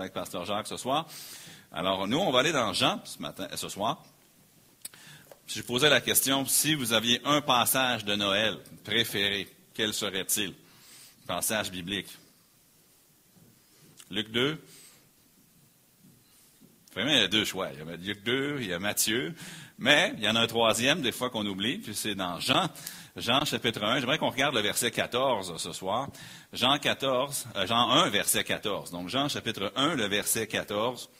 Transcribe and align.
avec 0.00 0.12
Pasteur 0.12 0.44
Jacques 0.44 0.66
ce 0.66 0.76
soir. 0.76 1.06
Alors, 1.72 2.08
nous, 2.08 2.18
on 2.18 2.32
va 2.32 2.40
aller 2.40 2.52
dans 2.52 2.72
Jean 2.72 3.00
ce 3.04 3.20
matin, 3.20 3.48
ce 3.54 3.68
soir. 3.68 4.02
Je 5.46 5.62
posais 5.62 5.90
la 5.90 6.00
question, 6.00 6.46
si 6.46 6.74
vous 6.74 6.92
aviez 6.92 7.20
un 7.24 7.40
passage 7.40 8.04
de 8.04 8.14
Noël 8.14 8.58
préféré, 8.84 9.48
quel 9.74 9.92
serait-il? 9.92 10.54
Passage 11.26 11.70
biblique. 11.70 12.08
Luc 14.10 14.30
2. 14.30 14.60
Vraiment, 16.92 17.10
il 17.10 17.18
y 17.18 17.22
a 17.22 17.28
deux 17.28 17.44
choix. 17.44 17.68
Il 17.72 17.78
y 17.78 17.82
a 17.82 17.96
Luc 17.96 18.22
2, 18.24 18.58
il 18.60 18.66
y 18.66 18.72
a 18.72 18.78
Matthieu. 18.78 19.34
Mais 19.78 20.12
il 20.18 20.24
y 20.24 20.28
en 20.28 20.36
a 20.36 20.40
un 20.40 20.46
troisième, 20.46 21.02
des 21.02 21.12
fois 21.12 21.30
qu'on 21.30 21.46
oublie, 21.46 21.78
puis 21.78 21.94
c'est 21.94 22.14
dans 22.14 22.38
Jean. 22.38 22.68
Jean 23.16 23.44
chapitre 23.44 23.82
1. 23.82 24.00
J'aimerais 24.00 24.18
qu'on 24.18 24.30
regarde 24.30 24.54
le 24.54 24.60
verset 24.60 24.90
14 24.90 25.56
ce 25.56 25.72
soir. 25.72 26.08
Jean 26.52 26.78
14, 26.78 27.48
euh, 27.56 27.66
Jean 27.66 27.90
1, 27.90 28.08
verset 28.10 28.44
14. 28.44 28.92
Donc 28.92 29.08
Jean 29.08 29.28
chapitre 29.28 29.72
1, 29.74 29.96
le 29.96 30.06
verset 30.06 30.46
14. 30.46 31.10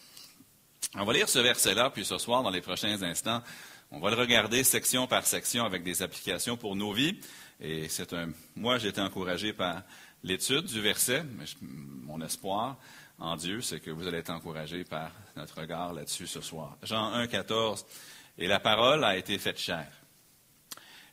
On 0.96 1.04
va 1.04 1.12
lire 1.12 1.28
ce 1.28 1.40
verset-là, 1.40 1.90
puis 1.90 2.04
ce 2.04 2.18
soir, 2.18 2.42
dans 2.42 2.50
les 2.50 2.60
prochains 2.60 3.02
instants, 3.02 3.42
on 3.90 3.98
va 3.98 4.10
le 4.10 4.16
regarder 4.16 4.62
section 4.62 5.06
par 5.06 5.26
section 5.26 5.64
avec 5.64 5.82
des 5.82 6.02
applications 6.02 6.56
pour 6.56 6.76
nos 6.76 6.92
vies. 6.92 7.18
Et 7.60 7.88
c'est 7.88 8.12
un, 8.12 8.30
moi, 8.54 8.78
j'ai 8.78 8.88
été 8.88 9.00
encouragé 9.00 9.52
par 9.52 9.82
l'étude 10.22 10.66
du 10.66 10.80
verset. 10.80 11.24
mon 11.66 12.20
espoir 12.20 12.76
en 13.18 13.36
Dieu, 13.36 13.60
c'est 13.60 13.80
que 13.80 13.90
vous 13.90 14.06
allez 14.06 14.18
être 14.18 14.30
encouragé 14.30 14.84
par 14.84 15.10
notre 15.36 15.60
regard 15.60 15.92
là-dessus 15.92 16.26
ce 16.26 16.40
soir. 16.40 16.76
Jean 16.82 17.12
1, 17.12 17.26
14. 17.26 17.84
Et 18.38 18.46
la 18.46 18.60
parole 18.60 19.04
a 19.04 19.16
été 19.16 19.36
faite 19.38 19.58
chair. 19.58 19.88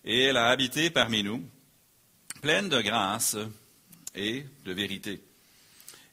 Et 0.10 0.22
elle 0.22 0.38
a 0.38 0.48
habité 0.48 0.90
parmi 0.90 1.22
nous, 1.22 1.44
pleine 2.42 2.70
de 2.70 2.80
grâce 2.80 3.36
et 4.16 4.46
de 4.64 4.72
vérité. 4.72 5.22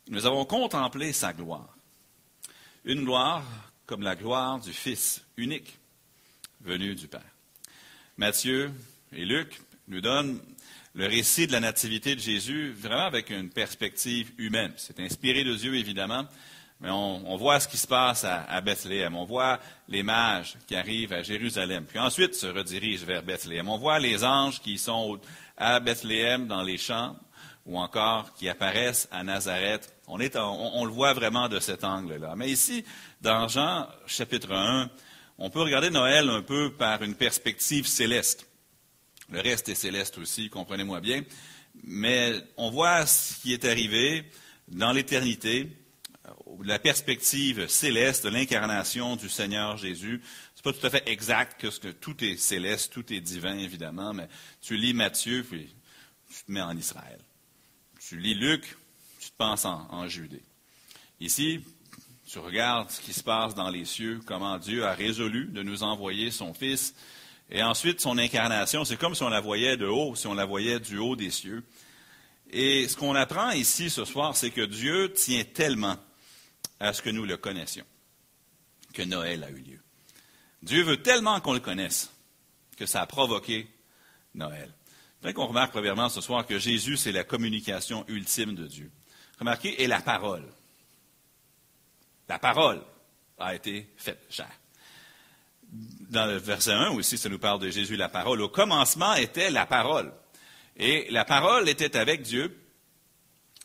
Nous 0.09 0.27
avons 0.27 0.45
contemplé 0.45 1.13
sa 1.13 1.33
gloire. 1.33 1.77
Une 2.85 3.05
gloire 3.05 3.45
comme 3.87 4.03
la 4.03 4.17
gloire 4.17 4.59
du 4.59 4.73
Fils 4.73 5.25
unique 5.37 5.79
venu 6.63 6.97
du 6.97 7.07
Père. 7.07 7.23
Matthieu 8.17 8.73
et 9.13 9.25
Luc 9.25 9.61
nous 9.87 10.01
donnent 10.01 10.41
le 10.95 11.07
récit 11.07 11.47
de 11.47 11.53
la 11.53 11.61
nativité 11.61 12.17
de 12.17 12.21
Jésus 12.21 12.73
vraiment 12.73 13.07
avec 13.07 13.31
une 13.31 13.49
perspective 13.49 14.33
humaine. 14.39 14.73
C'est 14.77 14.99
inspiré 14.99 15.45
de 15.45 15.55
Dieu, 15.55 15.77
évidemment, 15.77 16.27
mais 16.85 16.91
on, 16.91 17.37
voit 17.39 17.61
ce 17.61 17.67
qui 17.67 17.79
se 17.79 17.87
passe 17.87 18.25
à, 18.25 18.61
Bethléem. 18.61 19.17
On 19.17 19.25
voit 19.25 19.59
les 19.89 20.03
mages 20.03 20.59
qui 20.67 20.77
arrivent 20.77 21.15
à 21.15 21.23
Jérusalem, 21.23 21.87
puis 21.89 21.99
ensuite 21.99 22.35
se 22.35 22.47
redirigent 22.47 23.07
vers 23.07 23.23
Bethléem. 23.23 23.71
On 23.71 23.79
voit 23.79 23.99
les 23.99 24.23
anges 24.23 24.61
qui 24.61 24.77
sont 24.77 25.19
à 25.57 25.81
Bethléem 25.81 26.47
dans 26.47 26.63
les 26.63 26.77
champs, 26.77 27.17
ou 27.65 27.79
encore 27.79 28.35
qui 28.35 28.51
apparaissent 28.51 29.09
à 29.11 29.25
Nazareth. 29.25 29.95
On, 30.07 30.19
on 30.19 30.85
le 30.85 30.93
voit 30.93 31.15
vraiment 31.15 31.49
de 31.49 31.59
cet 31.59 31.85
angle-là. 31.85 32.35
Mais 32.37 32.51
ici, 32.51 32.85
dans 33.23 33.49
Jean 33.49 33.89
chapitre 34.07 34.53
1, 34.53 34.91
on 35.39 35.49
peut 35.49 35.63
regarder 35.63 35.89
Noël 35.89 36.29
un 36.29 36.43
peu 36.43 36.71
par 36.71 37.03
une 37.03 37.15
perspective 37.15 37.87
céleste. 37.87 38.47
Le 39.31 39.41
reste 39.41 39.71
est 39.71 39.75
céleste 39.75 40.19
aussi, 40.19 40.51
comprenez-moi 40.51 41.01
bien. 41.01 41.23
Mais 41.83 42.35
on 42.59 42.69
voit 42.69 43.07
ce 43.07 43.41
qui 43.41 43.55
est 43.55 43.65
arrivé 43.65 44.31
dans 44.69 44.93
l'éternité, 44.93 45.71
la 46.63 46.79
perspective 46.79 47.67
céleste 47.69 48.25
de 48.25 48.31
l'incarnation 48.31 49.17
du 49.17 49.29
Seigneur 49.29 49.77
Jésus. 49.77 50.23
Ce 50.55 50.61
n'est 50.61 50.73
pas 50.73 50.79
tout 50.79 50.87
à 50.87 50.91
fait 50.91 51.09
exact 51.09 51.61
que, 51.61 51.67
que 51.67 51.89
tout 51.89 52.23
est 52.25 52.37
céleste, 52.37 52.93
tout 52.93 53.13
est 53.13 53.21
divin, 53.21 53.59
évidemment, 53.59 54.15
mais 54.15 54.29
tu 54.61 54.77
lis 54.77 54.95
Matthieu, 54.95 55.45
puis 55.49 55.75
tu 56.29 56.45
te 56.45 56.53
mets 56.53 56.63
en 56.63 56.77
Israël. 56.77 57.21
Tu 58.01 58.19
lis 58.19 58.35
Luc, 58.35 58.77
tu 59.21 59.31
te 59.31 59.37
penses 59.37 59.65
en, 59.65 59.87
en 59.91 60.09
Judée. 60.09 60.43
Ici, 61.21 61.61
tu 62.27 62.39
regardes 62.39 62.91
ce 62.91 63.01
qui 63.01 63.13
se 63.13 63.23
passe 63.23 63.55
dans 63.55 63.71
les 63.71 63.85
cieux, 63.85 64.21
comment 64.27 64.59
Dieu 64.59 64.85
a 64.85 64.95
résolu 64.95 65.47
de 65.47 65.63
nous 65.63 65.83
envoyer 65.83 66.31
son 66.31 66.55
Fils, 66.55 66.95
et 67.51 67.63
ensuite 67.63 68.01
son 68.01 68.17
incarnation, 68.17 68.85
c'est 68.85 68.97
comme 68.97 69.15
si 69.15 69.23
on 69.23 69.29
la 69.29 69.41
voyait 69.41 69.77
de 69.77 69.87
haut, 69.87 70.15
si 70.15 70.27
on 70.27 70.35
la 70.35 70.47
voyait 70.47 70.81
du 70.81 70.97
haut 70.97 71.15
des 71.15 71.31
cieux. 71.31 71.63
Et 72.51 72.89
ce 72.89 72.97
qu'on 72.97 73.15
apprend 73.15 73.51
ici 73.51 73.91
ce 73.91 74.05
soir, 74.05 74.37
c'est 74.37 74.51
que 74.51 74.65
Dieu 74.65 75.13
tient 75.13 75.45
tellement 75.45 75.99
à 76.81 76.93
ce 76.93 77.03
que 77.03 77.11
nous 77.11 77.25
le 77.25 77.37
connaissions 77.37 77.87
que 78.93 79.03
Noël 79.03 79.45
a 79.45 79.51
eu 79.51 79.59
lieu. 79.59 79.81
Dieu 80.63 80.83
veut 80.83 81.03
tellement 81.03 81.41
qu'on 81.41 81.53
le 81.53 81.61
connaisse 81.61 82.11
que 82.77 82.87
ça 82.87 83.03
a 83.03 83.07
provoqué 83.07 83.69
Noël. 84.35 84.73
Il 85.25 85.33
qu'on 85.33 85.47
remarque 85.47 85.73
premièrement 85.73 86.09
ce 86.09 86.21
soir 86.21 86.47
que 86.47 86.59
Jésus, 86.59 86.97
c'est 86.97 87.13
la 87.13 87.25
communication 87.25 88.05
ultime 88.09 88.55
de 88.55 88.67
Dieu. 88.67 88.91
Remarquez, 89.39 89.83
et 89.83 89.87
la 89.87 90.01
parole. 90.01 90.45
La 92.29 92.39
parole 92.39 92.83
a 93.39 93.55
été 93.55 93.91
faite 93.97 94.23
chair. 94.31 94.51
Dans 96.11 96.27
le 96.27 96.37
verset 96.37 96.73
1 96.73 96.91
aussi, 96.91 97.19
ça 97.19 97.29
nous 97.29 97.39
parle 97.39 97.61
de 97.61 97.71
Jésus, 97.71 97.97
la 97.97 98.09
parole. 98.09 98.43
Au 98.43 98.49
commencement 98.49 99.15
était 99.15 99.51
la 99.51 99.67
parole. 99.67 100.13
Et 100.77 101.11
la 101.11 101.25
parole 101.25 101.69
était 101.69 101.97
avec 101.97 102.23
Dieu. 102.23 102.64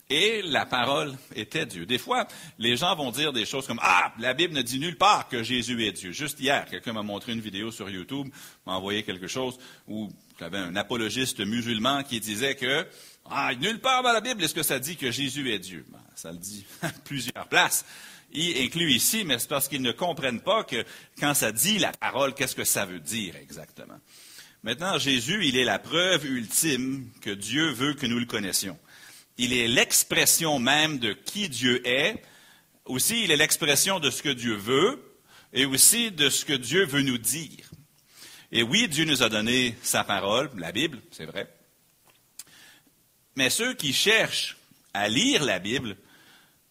Et 0.09 0.41
la 0.41 0.65
parole 0.65 1.15
était 1.35 1.67
Dieu. 1.67 1.85
Des 1.85 1.99
fois, 1.99 2.27
les 2.57 2.77
gens 2.77 2.95
vont 2.95 3.11
dire 3.11 3.31
des 3.31 3.45
choses 3.45 3.67
comme 3.67 3.79
Ah, 3.83 4.11
la 4.17 4.33
Bible 4.33 4.55
ne 4.55 4.63
dit 4.63 4.79
nulle 4.79 4.97
part 4.97 5.27
que 5.27 5.43
Jésus 5.43 5.85
est 5.85 5.91
Dieu. 5.91 6.11
Juste 6.11 6.39
hier, 6.39 6.65
quelqu'un 6.65 6.93
m'a 6.93 7.03
montré 7.03 7.31
une 7.31 7.41
vidéo 7.41 7.71
sur 7.71 7.89
YouTube, 7.89 8.27
m'a 8.65 8.73
envoyé 8.73 9.03
quelque 9.03 9.27
chose 9.27 9.59
où 9.87 10.09
il 10.39 10.41
y 10.41 10.45
avait 10.45 10.57
un 10.57 10.75
apologiste 10.75 11.41
musulman 11.41 12.03
qui 12.03 12.19
disait 12.19 12.55
que 12.55 12.87
Ah, 13.29 13.53
nulle 13.53 13.79
part 13.79 14.01
dans 14.01 14.11
la 14.11 14.21
Bible 14.21 14.43
est-ce 14.43 14.55
que 14.55 14.63
ça 14.63 14.79
dit 14.79 14.95
que 14.95 15.11
Jésus 15.11 15.51
est 15.51 15.59
Dieu? 15.59 15.85
Ben, 15.89 15.99
ça 16.15 16.31
le 16.31 16.37
dit 16.39 16.65
à 16.81 16.89
plusieurs 17.05 17.47
places 17.47 17.85
y 18.31 18.63
inclut 18.63 18.91
ici, 18.91 19.23
mais 19.25 19.39
c'est 19.39 19.49
parce 19.49 19.67
qu'ils 19.67 19.81
ne 19.81 19.91
comprennent 19.91 20.41
pas 20.41 20.63
que 20.63 20.85
quand 21.19 21.33
ça 21.33 21.51
dit 21.51 21.79
la 21.79 21.91
parole, 21.91 22.33
qu'est-ce 22.33 22.55
que 22.55 22.63
ça 22.63 22.85
veut 22.85 22.99
dire 22.99 23.35
exactement? 23.35 23.99
Maintenant, 24.63 24.97
Jésus, 24.97 25.45
il 25.45 25.57
est 25.57 25.63
la 25.63 25.79
preuve 25.79 26.25
ultime 26.25 27.09
que 27.21 27.29
Dieu 27.29 27.71
veut 27.71 27.93
que 27.93 28.05
nous 28.05 28.19
le 28.19 28.25
connaissions. 28.25 28.77
Il 29.41 29.53
est 29.53 29.69
l'expression 29.69 30.59
même 30.59 30.99
de 30.99 31.13
qui 31.13 31.47
Dieu 31.47 31.81
est. 31.87 32.21
Aussi, 32.83 33.23
il 33.23 33.31
est 33.31 33.37
l'expression 33.37 34.01
de 34.01 34.09
ce 34.09 34.21
que 34.21 34.27
Dieu 34.27 34.53
veut 34.53 35.17
et 35.53 35.65
aussi 35.65 36.11
de 36.11 36.29
ce 36.29 36.43
que 36.43 36.51
Dieu 36.51 36.85
veut 36.85 37.03
nous 37.03 37.17
dire. 37.17 37.71
Et 38.51 38.63
oui, 38.63 38.89
Dieu 38.89 39.05
nous 39.05 39.23
a 39.23 39.29
donné 39.29 39.77
sa 39.81 40.03
parole, 40.03 40.51
la 40.57 40.73
Bible, 40.73 40.99
c'est 41.11 41.25
vrai. 41.25 41.47
Mais 43.37 43.49
ceux 43.49 43.73
qui 43.75 43.93
cherchent 43.93 44.57
à 44.93 45.07
lire 45.07 45.45
la 45.45 45.59
Bible 45.59 45.95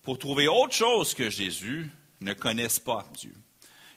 pour 0.03 0.19
trouver 0.19 0.47
autre 0.47 0.75
chose 0.75 1.15
que 1.15 1.31
Jésus 1.31 1.91
ne 2.21 2.35
connaissent 2.35 2.81
pas 2.81 3.09
Dieu. 3.15 3.35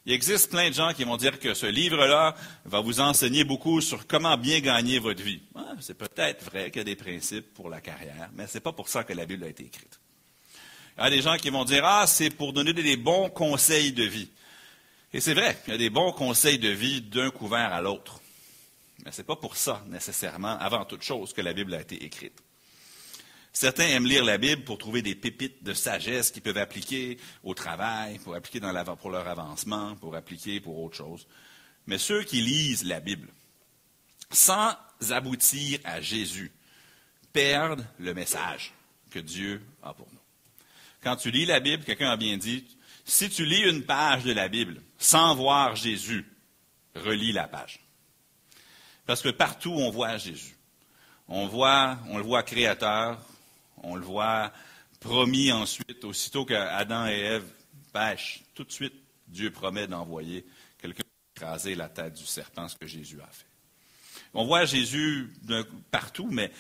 Il 0.06 0.14
existe 0.14 0.50
plein 0.50 0.70
de 0.70 0.74
gens 0.74 0.94
qui 0.94 1.04
vont 1.04 1.18
dire 1.18 1.40
que 1.40 1.54
ce 1.54 1.68
livre-là 1.68 2.36
va 2.66 2.80
vous 2.82 3.00
enseigner 3.00 3.44
beaucoup 3.44 3.82
sur 3.82 4.08
comment 4.08 4.36
bien 4.36 4.60
gagner 4.60 4.98
votre 4.98 5.22
vie. 5.22 5.42
C'est 5.80 5.98
peut-être 5.98 6.44
vrai 6.46 6.72
qu'il 6.72 6.80
y 6.80 6.82
a 6.82 6.86
des 6.86 6.96
principes 6.96 7.54
pour 7.54 7.70
la 7.70 7.82
carrière, 7.82 8.30
mais 8.34 8.48
ce 8.48 8.56
n'est 8.56 8.62
pas 8.62 8.74
pour 8.74 8.90
ça 8.90 9.04
que 9.04 9.14
la 9.14 9.26
Bible 9.28 9.44
a 9.44 9.50
été 9.50 9.64
écrite. 9.64 10.00
Il 10.98 11.04
y 11.04 11.08
a 11.08 11.10
des 11.10 11.22
gens 11.22 11.38
qui 11.38 11.52
vont 11.52 11.66
dire, 11.66 11.86
ah, 11.86 12.08
c'est 12.08 12.32
pour 12.32 12.52
donner 12.52 12.74
des 12.74 12.98
bons 12.98 13.30
conseils 13.30 13.92
de 13.92 14.04
vie. 14.04 14.30
Et 15.14 15.20
c'est 15.20 15.34
vrai, 15.34 15.62
il 15.68 15.72
y 15.72 15.76
a 15.76 15.78
des 15.78 15.90
bons 15.90 16.14
conseils 16.14 16.58
de 16.58 16.70
vie 16.70 17.02
d'un 17.02 17.30
couvert 17.30 17.72
à 17.72 17.82
l'autre. 17.82 18.22
Mais 19.06 19.12
ce 19.12 19.20
n'est 19.22 19.26
pas 19.26 19.36
pour 19.36 19.56
ça, 19.56 19.84
nécessairement, 19.88 20.58
avant 20.60 20.86
toute 20.86 21.04
chose, 21.04 21.34
que 21.34 21.42
la 21.42 21.54
Bible 21.54 21.74
a 21.76 21.82
été 21.82 22.04
écrite. 22.04 22.42
Certains 23.54 23.88
aiment 23.88 24.08
lire 24.08 24.24
la 24.24 24.38
Bible 24.38 24.64
pour 24.64 24.78
trouver 24.78 25.02
des 25.02 25.16
pépites 25.16 25.64
de 25.64 25.74
sagesse 25.74 26.32
qu'ils 26.32 26.42
peuvent 26.42 26.58
appliquer 26.58 27.18
au 27.44 27.54
travail, 27.54 28.18
pour 28.20 28.34
appliquer 28.34 28.60
leur 28.60 29.28
avancement, 29.28 29.96
pour 29.98 30.16
appliquer 30.16 30.62
pour 30.62 30.80
autre 30.80 30.96
chose. 30.96 31.28
Mais 31.86 31.98
ceux 31.98 32.24
qui 32.24 32.42
lisent 32.42 32.86
la 32.86 33.00
Bible 33.00 33.28
sans 34.30 34.74
aboutir 35.10 35.80
à 35.84 36.00
Jésus 36.00 36.52
perdent 37.34 37.86
le 38.00 38.14
message 38.14 38.74
que 39.10 39.20
Dieu 39.20 39.62
a 39.84 39.94
pour 39.94 40.08
nous. 40.12 40.20
Quand 41.04 41.18
tu 41.18 41.32
lis 41.32 41.46
la 41.46 41.60
Bible, 41.60 41.84
quelqu'un 41.84 42.12
a 42.12 42.18
bien 42.18 42.38
dit, 42.38 42.66
si 43.04 43.30
tu 43.30 43.46
lis 43.46 43.70
une 43.70 43.84
page 43.84 44.24
de 44.24 44.32
la 44.32 44.48
Bible 44.48 44.82
sans 44.98 45.36
voir 45.36 45.76
Jésus, 45.76 46.26
relis 46.96 47.34
la 47.34 47.48
page. 47.48 47.82
Parce 49.06 49.22
que 49.22 49.30
partout 49.30 49.74
on 49.74 49.90
voit 49.90 50.18
Jésus. 50.18 50.56
On 51.28 51.48
voit, 51.48 51.98
on 52.10 52.18
le 52.18 52.24
voit 52.24 52.44
créateur, 52.44 53.20
on 53.84 53.96
le 53.96 54.04
voit 54.04 54.52
promis 55.00 55.52
ensuite, 55.52 56.04
aussitôt 56.04 56.46
qu'Adam 56.46 57.08
et 57.08 57.20
Ève 57.20 57.46
pêchent, 57.92 58.44
tout 58.54 58.64
de 58.64 58.72
suite, 58.72 58.94
Dieu 59.28 59.52
promet 59.52 59.88
d'envoyer 59.88 60.46
quelqu'un 60.80 61.04
pour 61.04 61.44
écraser 61.44 61.76
la 61.76 61.90
tête 61.90 62.14
du 62.14 62.26
serpent, 62.26 62.68
ce 62.68 62.76
que 62.76 62.88
Jésus 62.88 63.20
a 63.22 63.32
fait. 63.32 63.46
On 64.34 64.46
voit 64.46 64.66
Jésus 64.66 65.34
partout, 65.90 66.28
mais 66.32 66.52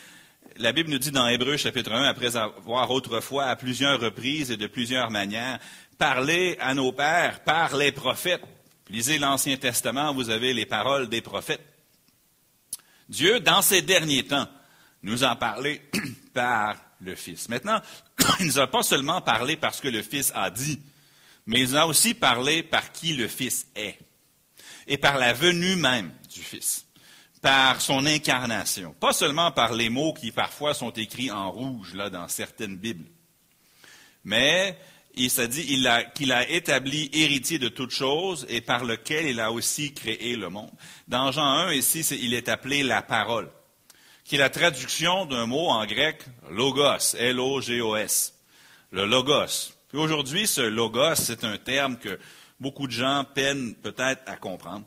la 0.57 0.71
Bible 0.71 0.89
nous 0.89 0.97
dit 0.97 1.11
dans 1.11 1.27
Hébreu 1.27 1.57
chapitre 1.57 1.91
1, 1.91 2.03
après 2.03 2.35
avoir 2.35 2.89
autrefois 2.91 3.45
à 3.45 3.55
plusieurs 3.55 3.99
reprises 3.99 4.51
et 4.51 4.57
de 4.57 4.67
plusieurs 4.67 5.11
manières 5.11 5.59
parlé 5.97 6.57
à 6.59 6.73
nos 6.73 6.91
pères 6.91 7.43
par 7.43 7.77
les 7.77 7.91
prophètes. 7.91 8.43
Lisez 8.89 9.19
l'Ancien 9.19 9.55
Testament, 9.57 10.13
vous 10.13 10.29
avez 10.29 10.53
les 10.53 10.65
paroles 10.65 11.07
des 11.07 11.21
prophètes. 11.21 11.65
Dieu, 13.07 13.39
dans 13.39 13.61
ces 13.61 13.81
derniers 13.81 14.25
temps, 14.25 14.47
nous 15.03 15.23
a 15.23 15.35
parlé 15.35 15.81
par 16.33 16.75
le 17.01 17.15
Fils. 17.15 17.49
Maintenant, 17.49 17.81
il 18.39 18.47
nous 18.47 18.59
a 18.59 18.67
pas 18.67 18.83
seulement 18.83 19.21
parlé 19.21 19.55
parce 19.55 19.81
que 19.81 19.87
le 19.87 20.01
Fils 20.01 20.31
a 20.35 20.49
dit, 20.49 20.79
mais 21.45 21.61
il 21.61 21.69
nous 21.69 21.75
a 21.75 21.85
aussi 21.85 22.13
parlé 22.13 22.63
par 22.63 22.91
qui 22.91 23.13
le 23.13 23.27
Fils 23.27 23.67
est 23.75 23.97
et 24.87 24.97
par 24.97 25.17
la 25.17 25.33
venue 25.33 25.75
même 25.75 26.11
du 26.33 26.41
Fils, 26.41 26.85
par 27.41 27.81
son 27.81 28.05
incarnation, 28.05 28.93
pas 28.99 29.13
seulement 29.13 29.51
par 29.51 29.73
les 29.73 29.89
mots 29.89 30.13
qui 30.13 30.31
parfois 30.31 30.73
sont 30.73 30.91
écrits 30.91 31.31
en 31.31 31.51
rouge 31.51 31.93
là 31.93 32.09
dans 32.09 32.27
certaines 32.27 32.77
Bibles, 32.77 33.09
mais 34.23 34.77
il 35.15 35.29
s'est 35.29 35.47
dit 35.47 35.65
qu'il 36.15 36.31
a, 36.31 36.49
établi 36.49 37.09
héritier 37.13 37.59
de 37.59 37.67
toutes 37.67 37.91
choses 37.91 38.45
et 38.49 38.61
par 38.61 38.85
lequel 38.85 39.25
il 39.25 39.39
a 39.39 39.51
aussi 39.51 39.93
créé 39.93 40.35
le 40.35 40.49
monde. 40.49 40.71
Dans 41.07 41.31
Jean 41.31 41.43
1, 41.43 41.73
ici, 41.73 41.99
il 42.21 42.33
est 42.33 42.47
appelé 42.47 42.83
la 42.83 43.01
parole, 43.01 43.49
qui 44.23 44.35
est 44.35 44.39
la 44.39 44.49
traduction 44.49 45.25
d'un 45.25 45.45
mot 45.45 45.67
en 45.67 45.85
grec, 45.85 46.23
logos, 46.49 47.15
L-O-G-O-S, 47.17 48.33
le 48.91 49.05
logos. 49.05 49.73
Puis 49.89 49.97
aujourd'hui, 49.97 50.47
ce 50.47 50.61
logos, 50.61 51.15
c'est 51.15 51.43
un 51.43 51.57
terme 51.57 51.97
que 51.97 52.19
beaucoup 52.59 52.87
de 52.87 52.91
gens 52.91 53.25
peinent 53.35 53.75
peut-être 53.75 54.21
à 54.25 54.37
comprendre. 54.37 54.85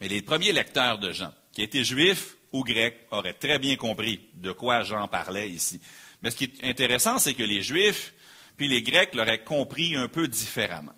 Mais 0.00 0.08
les 0.08 0.22
premiers 0.22 0.52
lecteurs 0.52 0.98
de 0.98 1.12
Jean, 1.12 1.32
qui 1.52 1.62
étaient 1.62 1.84
juifs 1.84 2.36
ou 2.52 2.62
grecs, 2.64 3.06
auraient 3.10 3.32
très 3.32 3.58
bien 3.58 3.76
compris 3.76 4.28
de 4.34 4.52
quoi 4.52 4.82
Jean 4.82 5.08
parlait 5.08 5.48
ici. 5.50 5.80
Mais 6.22 6.30
ce 6.30 6.36
qui 6.36 6.44
est 6.44 6.64
intéressant, 6.68 7.18
c'est 7.18 7.34
que 7.34 7.42
les 7.42 7.62
juifs, 7.62 8.14
puis 8.56 8.68
les 8.68 8.82
Grecs 8.82 9.14
l'auraient 9.14 9.42
compris 9.42 9.96
un 9.96 10.08
peu 10.08 10.28
différemment. 10.28 10.94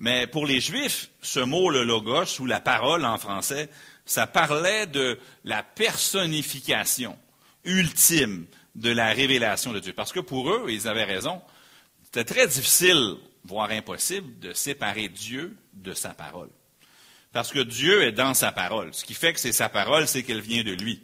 Mais 0.00 0.26
pour 0.26 0.46
les 0.46 0.60
Juifs, 0.60 1.10
ce 1.20 1.40
mot, 1.40 1.68
le 1.68 1.84
logos, 1.84 2.40
ou 2.40 2.46
la 2.46 2.58
parole 2.58 3.04
en 3.04 3.18
français, 3.18 3.68
ça 4.06 4.26
parlait 4.26 4.86
de 4.86 5.18
la 5.44 5.62
personnification 5.62 7.18
ultime 7.64 8.46
de 8.74 8.90
la 8.90 9.12
révélation 9.12 9.74
de 9.74 9.78
Dieu. 9.78 9.92
Parce 9.92 10.12
que 10.12 10.20
pour 10.20 10.50
eux, 10.50 10.66
ils 10.70 10.88
avaient 10.88 11.04
raison, 11.04 11.42
c'était 12.02 12.24
très 12.24 12.48
difficile, 12.48 13.16
voire 13.44 13.70
impossible, 13.70 14.38
de 14.38 14.54
séparer 14.54 15.10
Dieu 15.10 15.54
de 15.74 15.92
sa 15.92 16.14
parole. 16.14 16.48
Parce 17.34 17.52
que 17.52 17.60
Dieu 17.60 18.02
est 18.02 18.12
dans 18.12 18.32
sa 18.32 18.52
parole. 18.52 18.94
Ce 18.94 19.04
qui 19.04 19.12
fait 19.12 19.34
que 19.34 19.38
c'est 19.38 19.52
sa 19.52 19.68
parole, 19.68 20.08
c'est 20.08 20.22
qu'elle 20.22 20.40
vient 20.40 20.64
de 20.64 20.72
lui. 20.72 21.02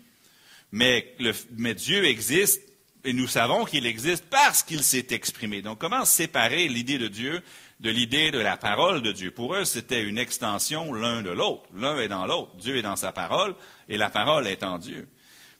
Mais, 0.72 1.14
mais 1.50 1.74
Dieu 1.74 2.06
existe 2.06 2.62
et 3.04 3.12
nous 3.12 3.28
savons 3.28 3.66
qu'il 3.66 3.86
existe 3.86 4.24
parce 4.30 4.62
qu'il 4.62 4.82
s'est 4.82 5.08
exprimé. 5.10 5.60
Donc, 5.62 5.78
comment 5.78 6.04
séparer 6.06 6.66
l'idée 6.66 6.98
de 6.98 7.08
Dieu 7.08 7.42
de 7.80 7.90
l'idée 7.90 8.30
de 8.30 8.38
la 8.38 8.56
parole 8.56 9.02
de 9.02 9.12
Dieu? 9.12 9.30
Pour 9.30 9.54
eux, 9.54 9.64
c'était 9.64 10.02
une 10.02 10.18
extension 10.18 10.92
l'un 10.92 11.22
de 11.22 11.30
l'autre. 11.30 11.64
L'un 11.74 11.98
est 11.98 12.08
dans 12.08 12.26
l'autre. 12.26 12.56
Dieu 12.56 12.76
est 12.76 12.82
dans 12.82 12.96
sa 12.96 13.12
parole 13.12 13.54
et 13.88 13.96
la 13.96 14.10
parole 14.10 14.46
est 14.46 14.62
en 14.62 14.78
Dieu. 14.78 15.08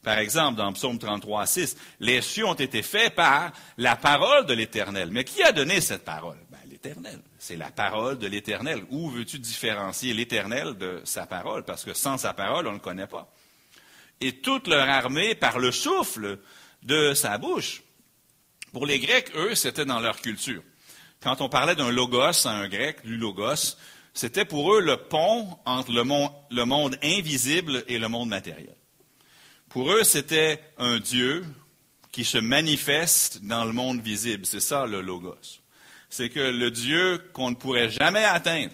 Par 0.02 0.18
exemple, 0.18 0.56
dans 0.56 0.72
Psaume 0.72 0.98
33, 0.98 1.46
6, 1.46 1.76
les 1.98 2.22
cieux 2.22 2.46
ont 2.46 2.54
été 2.54 2.82
faits 2.82 3.14
par 3.14 3.50
la 3.76 3.96
parole 3.96 4.46
de 4.46 4.54
l'Éternel. 4.54 5.10
Mais 5.10 5.24
qui 5.24 5.42
a 5.42 5.50
donné 5.50 5.80
cette 5.80 6.04
parole? 6.04 6.38
Ben, 6.48 6.58
L'Éternel. 6.70 7.20
C'est 7.38 7.56
la 7.56 7.70
parole 7.70 8.18
de 8.18 8.26
l'Éternel. 8.28 8.84
Où 8.90 9.10
veux-tu 9.10 9.38
différencier 9.38 10.14
l'Éternel 10.14 10.78
de 10.78 11.00
sa 11.04 11.26
parole? 11.26 11.64
Parce 11.64 11.84
que 11.84 11.94
sans 11.94 12.18
sa 12.18 12.34
parole, 12.34 12.66
on 12.68 12.70
ne 12.70 12.76
le 12.76 12.82
connaît 12.82 13.06
pas. 13.08 13.32
Et 14.20 14.40
toute 14.40 14.68
leur 14.68 14.88
armée, 14.88 15.34
par 15.34 15.58
le 15.58 15.72
souffle, 15.72 16.38
de 16.82 17.14
sa 17.14 17.38
bouche. 17.38 17.82
Pour 18.72 18.86
les 18.86 19.00
Grecs, 19.00 19.32
eux, 19.34 19.54
c'était 19.54 19.84
dans 19.84 20.00
leur 20.00 20.20
culture. 20.20 20.62
Quand 21.22 21.40
on 21.40 21.48
parlait 21.48 21.74
d'un 21.74 21.90
logos 21.90 22.46
à 22.46 22.50
un 22.50 22.68
grec, 22.68 23.04
du 23.04 23.16
logos, 23.16 23.76
c'était 24.14 24.44
pour 24.44 24.74
eux 24.74 24.80
le 24.80 24.96
pont 24.96 25.58
entre 25.64 25.92
le 25.92 26.04
monde, 26.04 26.30
le 26.50 26.64
monde 26.64 26.96
invisible 27.02 27.84
et 27.88 27.98
le 27.98 28.08
monde 28.08 28.28
matériel. 28.28 28.74
Pour 29.68 29.92
eux, 29.92 30.04
c'était 30.04 30.60
un 30.78 30.98
Dieu 30.98 31.44
qui 32.12 32.24
se 32.24 32.38
manifeste 32.38 33.44
dans 33.44 33.66
le 33.66 33.72
monde 33.72 34.00
visible. 34.00 34.46
C'est 34.46 34.60
ça 34.60 34.86
le 34.86 35.02
logos. 35.02 35.60
C'est 36.08 36.30
que 36.30 36.40
le 36.40 36.70
Dieu 36.70 37.18
qu'on 37.34 37.50
ne 37.50 37.56
pourrait 37.56 37.90
jamais 37.90 38.24
atteindre 38.24 38.72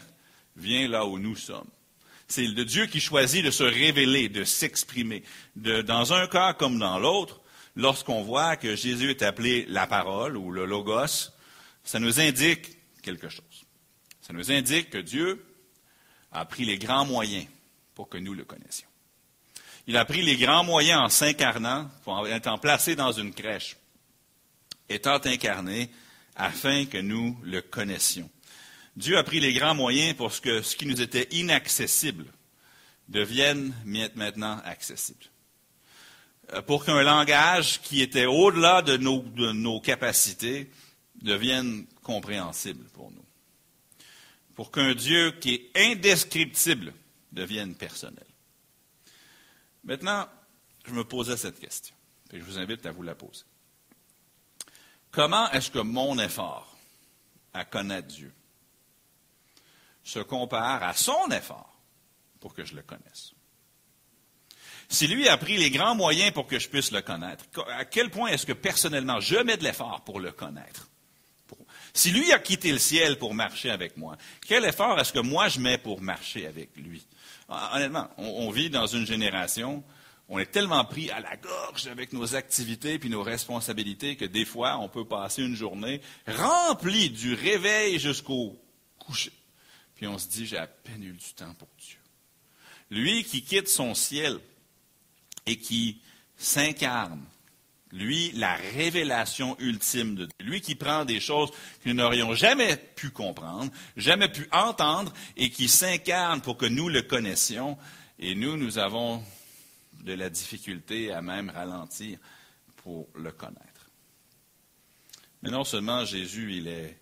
vient 0.57 0.87
là 0.87 1.07
où 1.07 1.19
nous 1.19 1.35
sommes. 1.35 1.69
C'est 2.29 2.47
le 2.47 2.65
Dieu 2.65 2.87
qui 2.87 3.01
choisit 3.01 3.45
de 3.45 3.51
se 3.51 3.65
révéler, 3.65 4.29
de 4.29 4.45
s'exprimer. 4.45 5.25
dans 5.57 6.13
un 6.13 6.29
cas 6.29 6.55
comme 6.55 6.79
dans 6.79 6.99
l'autre, 6.99 7.41
lorsqu'on 7.75 8.23
voit 8.23 8.57
que 8.57 8.77
Jésus 8.77 9.11
est 9.11 9.23
appelé 9.23 9.67
la 9.69 9.87
parole 9.87 10.37
ou 10.37 10.53
le 10.53 10.65
logos, 10.65 11.33
ça 11.85 11.99
nous 11.99 12.21
indique 12.21 12.77
quelque 13.03 13.29
chose. 13.29 13.65
Ça 14.21 14.33
nous 14.33 14.53
indique 14.53 14.91
que 14.91 14.99
Dieu 14.99 15.45
a 16.31 16.45
pris 16.45 16.65
les 16.65 16.79
grands 16.79 17.05
moyens 17.05 17.47
pour 17.95 18.09
que 18.09 18.19
nous 18.19 18.35
le 18.35 18.45
connaissions. 18.45 18.89
Il 19.87 19.97
a 19.97 20.05
pris 20.05 20.23
les 20.23 20.37
grands 20.37 20.65
moyens 20.65 21.01
en 21.01 21.09
s'incarnant, 21.09 21.91
en 22.07 22.25
étant 22.27 22.59
placé 22.59 22.95
dans 22.95 23.13
une 23.13 23.35
crèche, 23.35 23.77
étant 24.89 25.21
incarné, 25.25 25.91
afin 26.37 26.87
que 26.87 26.99
nous 26.99 27.37
le 27.43 27.61
connaissions. 27.61 28.31
Dieu 28.97 29.19
a 29.19 29.25
pris 29.25 29.41
les 29.41 29.53
grands 29.53 29.75
moyens 29.75 30.17
pour 30.17 30.39
que 30.41 30.63
ce 30.63 30.77
qui 30.77 30.87
nous 30.87 31.01
était 31.01 31.29
inaccessible 31.33 32.27
devienne 33.09 33.75
maintenant 34.15 34.61
accessible. 34.65 35.25
Euh, 36.53 36.63
pour 36.63 36.85
qu'un 36.85 37.03
langage 37.03 37.81
qui 37.83 38.03
était 38.03 38.27
au-delà 38.27 38.83
de 38.83 38.97
nos, 38.97 39.81
capacités 39.81 40.71
devienne 41.23 41.87
compréhensible 42.03 42.85
pour 42.91 43.11
nous. 43.11 43.25
Pour 44.55 44.71
qu'un 44.71 44.95
Dieu 44.95 45.33
qui 45.41 45.55
est 45.55 45.93
indescriptible 45.93 46.93
devienne 47.33 47.75
personnel. 47.75 48.27
Maintenant, 49.85 50.29
je 50.85 50.93
me 50.93 51.05
posais 51.05 51.37
cette 51.37 51.59
question, 51.59 51.95
et 52.33 52.39
je 52.39 52.45
vous 52.45 52.59
invite 52.59 52.85
à 52.87 52.93
vous 52.93 53.03
la 53.03 53.15
poser. 53.15 53.45
Comment 55.11 55.51
est-ce 55.53 55.71
que 55.71 55.79
mon 55.79 56.19
effort 56.19 56.77
à 57.55 57.65
connaître 57.65 58.09
Dieu 58.09 58.33
se 60.05 60.19
compare 60.19 60.83
à 60.83 60.95
son 60.95 61.31
effort 61.31 61.79
pour 62.41 62.55
que 62.55 62.65
je 62.65 62.75
le 62.75 62.83
connaisse? 62.83 63.33
Si 64.89 65.07
lui 65.07 65.29
a 65.29 65.39
pris 65.39 65.57
les 65.57 65.71
grands 65.71 65.95
moyens 65.95 66.33
pour 66.33 66.47
que 66.47 66.59
je 66.59 66.69
puisse 66.69 66.93
le 66.93 67.01
connaître, 67.01 67.47
à 67.71 67.85
quel 67.87 68.11
point 68.11 68.29
est-ce 68.29 68.45
que 68.45 68.53
personnellement 68.53 69.21
je 69.21 69.37
mets 69.37 69.57
de 69.57 69.65
l'effort 69.65 70.03
pour 70.05 70.21
le 70.21 70.33
connaître? 70.33 70.89
Si 71.95 72.11
lui 72.11 72.33
a 72.33 72.39
quitté 72.39 72.73
le 72.73 72.79
ciel 72.79 73.19
pour 73.19 73.35
marcher 73.35 73.71
avec 73.71 73.97
moi, 73.97 74.17
quel 74.47 74.65
effort 74.65 74.99
est-ce 74.99 75.13
que 75.13 75.19
moi 75.19 75.49
je 75.49 75.61
mets 75.61 75.79
pour 75.79 76.01
marcher 76.01 76.47
avec 76.47 76.71
lui? 76.77 77.05
Honnêtement, 77.49 78.09
on, 78.17 78.51
vit 78.51 78.71
dans 78.71 78.87
une 78.87 79.07
génération, 79.07 79.85
on 80.29 80.39
est 80.39 80.47
tellement 80.47 80.85
pris 80.87 81.11
à 81.11 81.21
la 81.21 81.37
gorge 81.37 81.87
avec 81.89 82.15
nos 82.15 82.35
activités 82.35 82.99
puis 82.99 83.11
nos 83.11 83.23
responsabilités 83.23 84.17
que 84.17 84.25
des 84.25 84.47
fois, 84.47 84.79
on 84.79 84.89
peut 84.89 85.05
passer 85.05 85.43
une 85.43 85.55
journée 85.55 86.01
remplie 86.27 87.11
du 87.11 87.35
réveil 87.35 87.99
jusqu'au 87.99 88.59
coucher. 88.99 89.33
Puis 89.95 90.07
on 90.07 90.19
se 90.19 90.29
dit, 90.29 90.47
j'ai 90.47 90.57
à 90.57 90.67
peine 90.67 91.03
eu 91.03 91.13
du 91.13 91.35
temps 91.35 91.55
pour 91.59 91.69
Dieu. 91.79 91.99
Lui 92.91 93.23
qui 93.25 93.43
quitte 93.43 93.69
son 93.69 93.95
ciel 93.95 94.39
et 95.45 95.59
qui 95.59 96.01
s'incarne. 96.37 97.23
Lui, 97.93 98.33
la 98.33 98.55
révélation 98.55 99.57
ultime 99.61 100.15
de 100.15 100.25
Dieu. 100.25 100.35
Lui 100.41 100.61
qui 100.61 100.75
prend 100.75 101.05
des 101.05 101.21
choses 101.21 101.51
que 101.51 101.89
nous 101.89 101.95
n'aurions 101.95 102.35
jamais 102.35 102.77
pu 102.77 103.11
comprendre, 103.11 103.71
jamais 103.97 104.29
pu 104.29 104.49
entendre, 104.51 105.13
et 105.37 105.51
qui 105.51 105.69
s'incarne 105.69 106.41
pour 106.41 106.57
que 106.57 106.67
nous 106.67 106.89
le 106.89 107.03
connaissions. 107.03 107.77
Et 108.19 108.35
nous, 108.35 108.57
nous 108.57 108.79
avons 108.79 109.23
de 110.01 110.15
la 110.15 110.31
difficulté 110.31 111.13
à 111.13 111.21
même 111.21 111.51
ralentir 111.51 112.19
pour 112.77 113.09
le 113.15 113.31
connaître. 113.31 113.91
Mais 115.43 115.51
non 115.51 115.65
seulement 115.65 116.05
Jésus, 116.05 116.57
il 116.57 116.69
est 116.69 116.99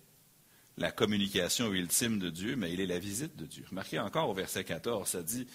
la 0.77 0.91
communication 0.91 1.71
ultime 1.71 2.19
de 2.19 2.29
Dieu, 2.29 2.55
mais 2.55 2.73
il 2.73 2.81
est 2.81 2.87
la 2.87 2.99
visite 2.99 3.35
de 3.35 3.45
Dieu. 3.45 3.63
Remarquez 3.69 3.99
encore 3.99 4.29
au 4.29 4.33
verset 4.33 4.63
14, 4.63 5.07
ça 5.07 5.23
dit, 5.23 5.47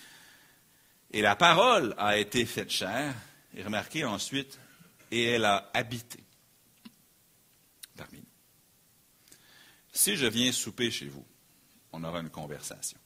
et 1.11 1.21
la 1.21 1.37
parole 1.37 1.95
a 1.99 2.16
été 2.16 2.45
faite 2.47 2.71
chair, 2.71 3.14
et 3.55 3.62
remarquez 3.62 4.05
ensuite, 4.05 4.59
et 5.11 5.25
elle 5.25 5.45
a 5.45 5.71
habité 5.75 6.23
parmi 7.97 8.19
nous. 8.19 9.37
Si 9.93 10.17
je 10.17 10.27
viens 10.27 10.53
souper 10.53 10.91
chez 10.91 11.09
vous, 11.09 11.25
on 11.93 12.05
aura 12.05 12.21
une 12.21 12.31
conversation. 12.31 12.99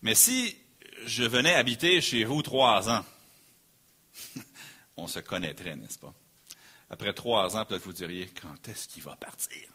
Mais 0.00 0.14
si 0.14 0.56
je 1.04 1.24
venais 1.24 1.54
habiter 1.54 2.00
chez 2.00 2.24
vous 2.24 2.42
trois 2.42 2.88
ans, 2.88 3.04
on 4.96 5.06
se 5.06 5.20
connaîtrait, 5.20 5.76
n'est-ce 5.76 5.98
pas? 5.98 6.14
Après 6.90 7.12
trois 7.12 7.56
ans, 7.56 7.64
peut-être 7.64 7.84
vous 7.84 7.92
diriez, 7.92 8.28
quand 8.28 8.68
est-ce 8.68 8.88
qu'il 8.88 9.02
va 9.02 9.16
partir? 9.16 9.68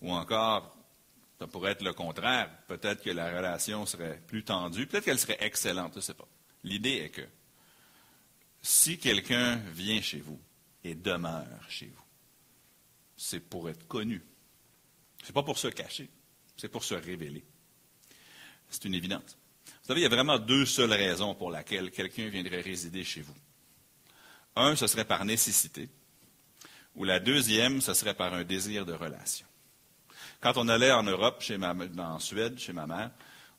Ou 0.00 0.12
encore, 0.12 0.76
ça 1.38 1.46
pourrait 1.46 1.72
être 1.72 1.82
le 1.82 1.92
contraire. 1.92 2.50
Peut-être 2.68 3.02
que 3.02 3.10
la 3.10 3.36
relation 3.36 3.84
serait 3.86 4.20
plus 4.26 4.44
tendue, 4.44 4.86
peut-être 4.86 5.04
qu'elle 5.04 5.18
serait 5.18 5.38
excellente, 5.40 5.92
je 5.94 5.98
ne 5.98 6.02
sais 6.02 6.14
pas. 6.14 6.28
L'idée 6.62 6.96
est 7.04 7.10
que 7.10 7.26
si 8.64 8.96
quelqu'un 8.98 9.56
vient 9.74 10.00
chez 10.00 10.20
vous 10.20 10.40
et 10.82 10.94
demeure 10.94 11.44
chez 11.68 11.86
vous, 11.86 12.02
c'est 13.14 13.40
pour 13.40 13.68
être 13.68 13.86
connu. 13.86 14.22
Ce 15.22 15.28
n'est 15.28 15.34
pas 15.34 15.42
pour 15.42 15.58
se 15.58 15.68
cacher, 15.68 16.08
c'est 16.56 16.70
pour 16.70 16.82
se 16.82 16.94
révéler. 16.94 17.44
C'est 18.70 18.86
une 18.86 18.94
évidence. 18.94 19.36
Vous 19.66 19.88
savez, 19.88 20.00
il 20.00 20.04
y 20.04 20.06
a 20.06 20.08
vraiment 20.08 20.38
deux 20.38 20.64
seules 20.64 20.94
raisons 20.94 21.34
pour 21.34 21.50
lesquelles 21.50 21.90
quelqu'un 21.90 22.28
viendrait 22.28 22.62
résider 22.62 23.04
chez 23.04 23.20
vous. 23.20 23.34
Un, 24.56 24.74
ce 24.76 24.86
serait 24.86 25.04
par 25.04 25.26
nécessité. 25.26 25.90
ou 26.94 27.04
la 27.04 27.20
deuxième, 27.20 27.82
ce 27.82 27.92
serait 27.92 28.14
par 28.14 28.32
un 28.32 28.44
désir 28.44 28.86
de 28.86 28.94
relation. 28.94 29.46
Quand 30.40 30.56
on 30.56 30.68
allait 30.68 30.92
en 30.92 31.02
Europe, 31.02 31.42
chez 31.42 31.58
ma, 31.58 31.74
en 31.98 32.18
Suède, 32.18 32.58
chez 32.58 32.72
ma 32.72 32.86
mère, 32.86 33.10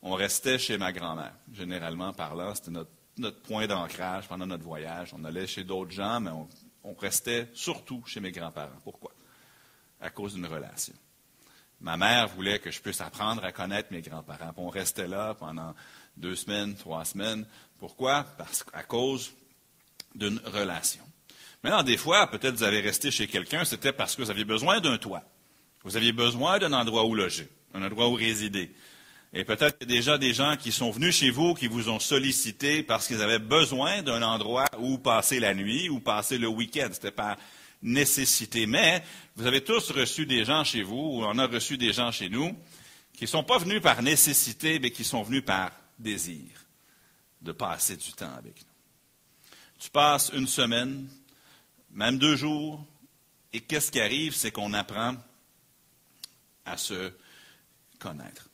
on 0.01 0.13
restait 0.13 0.57
chez 0.57 0.79
ma 0.79 0.91
grand-mère. 0.91 1.35
Généralement 1.53 2.11
parlant, 2.11 2.55
c'était 2.55 2.71
notre, 2.71 2.91
notre 3.17 3.41
point 3.41 3.67
d'ancrage 3.67 4.27
pendant 4.27 4.45
notre 4.45 4.63
voyage. 4.63 5.13
On 5.13 5.23
allait 5.23 5.47
chez 5.47 5.63
d'autres 5.63 5.91
gens, 5.91 6.19
mais 6.19 6.31
on, 6.31 6.93
restait 6.99 7.49
surtout 7.53 8.03
chez 8.05 8.19
mes 8.19 8.31
grands-parents. 8.31 8.79
Pourquoi? 8.83 9.11
À 9.99 10.09
cause 10.09 10.35
d'une 10.35 10.45
relation. 10.45 10.93
Ma 11.81 11.97
mère 11.97 12.27
voulait 12.27 12.59
que 12.59 12.71
je 12.71 12.79
puisse 12.79 13.01
apprendre 13.01 13.43
à 13.43 13.51
connaître 13.51 13.91
mes 13.91 14.01
grands-parents. 14.01 14.53
On 14.57 14.69
restait 14.69 15.07
là 15.07 15.33
pendant 15.33 15.73
deux 16.15 16.35
semaines, 16.35 16.75
trois 16.75 17.03
semaines. 17.03 17.45
Pourquoi? 17.79 18.23
Parce 18.37 18.63
qu'à 18.63 18.83
cause 18.83 19.33
d'une 20.13 20.39
relation. 20.45 21.03
Maintenant, 21.63 21.83
des 21.83 21.97
fois, 21.97 22.27
peut-être 22.29 22.55
vous 22.55 22.63
avez 22.63 22.79
resté 22.79 23.09
chez 23.09 23.27
quelqu'un, 23.27 23.65
c'était 23.65 23.91
parce 23.91 24.15
que 24.15 24.21
vous 24.21 24.29
aviez 24.29 24.45
besoin 24.45 24.79
d'un 24.79 24.97
toit. 24.97 25.23
Vous 25.83 25.97
aviez 25.97 26.11
besoin 26.11 26.59
d'un 26.59 26.73
endroit 26.73 27.05
où 27.05 27.15
loger, 27.15 27.49
un 27.73 27.83
endroit 27.83 28.07
où 28.09 28.13
résider. 28.13 28.71
Et 29.37 29.43
peut-être 29.43 29.85
déjà 29.85 30.17
des 30.17 30.33
gens 30.33 30.55
qui 30.55 30.71
sont 30.71 30.91
venus 30.91 31.17
chez 31.17 31.29
vous, 31.29 31.55
qui 31.55 31.67
vous 31.67 31.89
ont 31.89 31.99
sollicité 31.99 32.83
parce 32.83 33.05
qu'ils 33.05 33.21
avaient 33.21 33.37
besoin 33.37 34.01
d'un 34.01 34.21
endroit 34.21 34.65
où 34.79 34.97
passer 34.97 35.41
la 35.41 35.53
nuit 35.53 35.89
ou 35.89 35.99
passer 35.99 36.37
le 36.37 36.47
week-end. 36.47 36.87
C'était 36.93 37.11
par 37.11 37.35
nécessité. 37.81 38.65
Mais 38.65 39.03
vous 39.35 39.45
avez 39.45 39.61
tous 39.61 39.91
reçu 39.91 40.25
des 40.25 40.45
gens 40.45 40.63
chez 40.63 40.83
vous, 40.83 40.95
ou 40.95 41.25
on 41.25 41.37
a 41.37 41.47
reçu 41.47 41.77
des 41.77 41.91
gens 41.91 42.13
chez 42.13 42.29
nous, 42.29 42.57
qui 43.13 43.25
ne 43.25 43.29
sont 43.29 43.43
pas 43.43 43.57
venus 43.57 43.81
par 43.81 44.01
nécessité, 44.01 44.79
mais 44.79 44.91
qui 44.91 45.03
sont 45.03 45.23
venus 45.23 45.43
par 45.43 45.71
désir 45.99 46.45
de 47.41 47.51
passer 47.51 47.97
du 47.97 48.13
temps 48.13 48.33
avec 48.37 48.55
nous. 48.61 49.57
Tu 49.79 49.89
passes 49.89 50.31
une 50.33 50.47
semaine, 50.47 51.09
même 51.91 52.17
deux 52.17 52.37
jours, 52.37 52.85
et 53.51 53.59
qu'est-ce 53.59 53.91
qui 53.91 53.99
arrive, 53.99 54.33
c'est 54.33 54.51
qu'on 54.51 54.71
apprend 54.71 55.15
à 56.63 56.77
se 56.77 57.11
connaître. 57.99 58.49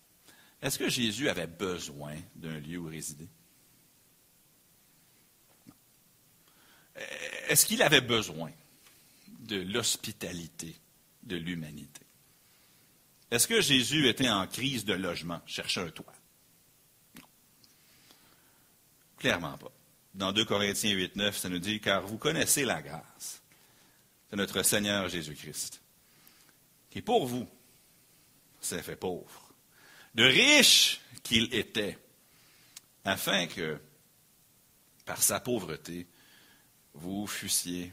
Est-ce 0.61 0.77
que 0.77 0.89
Jésus 0.89 1.27
avait 1.27 1.47
besoin 1.47 2.15
d'un 2.35 2.59
lieu 2.59 2.77
où 2.77 2.87
résider? 2.87 3.27
Est-ce 7.47 7.65
qu'il 7.65 7.81
avait 7.81 8.01
besoin 8.01 8.51
de 9.39 9.57
l'hospitalité 9.57 10.75
de 11.23 11.35
l'humanité? 11.35 12.01
Est-ce 13.31 13.47
que 13.47 13.61
Jésus 13.61 14.07
était 14.07 14.29
en 14.29 14.45
crise 14.45 14.85
de 14.85 14.93
logement, 14.93 15.41
cherchait 15.45 15.81
un 15.81 15.89
toit? 15.89 16.13
Clairement 19.17 19.57
pas. 19.57 19.71
Dans 20.13 20.33
2 20.33 20.45
Corinthiens 20.45 20.91
8, 20.91 21.15
9, 21.15 21.37
ça 21.37 21.47
nous 21.49 21.59
dit, 21.59 21.79
car 21.79 22.05
vous 22.05 22.17
connaissez 22.17 22.65
la 22.65 22.81
grâce 22.81 23.41
de 24.31 24.35
notre 24.35 24.61
Seigneur 24.63 25.07
Jésus-Christ, 25.07 25.81
qui 26.89 27.01
pour 27.01 27.25
vous 27.25 27.47
s'est 28.59 28.83
fait 28.83 28.97
pauvre, 28.97 29.40
de 30.15 30.23
riche 30.23 31.01
qu'il 31.23 31.53
était, 31.53 31.97
afin 33.03 33.47
que, 33.47 33.79
par 35.05 35.21
sa 35.21 35.39
pauvreté, 35.39 36.07
vous 36.93 37.27
fussiez 37.27 37.91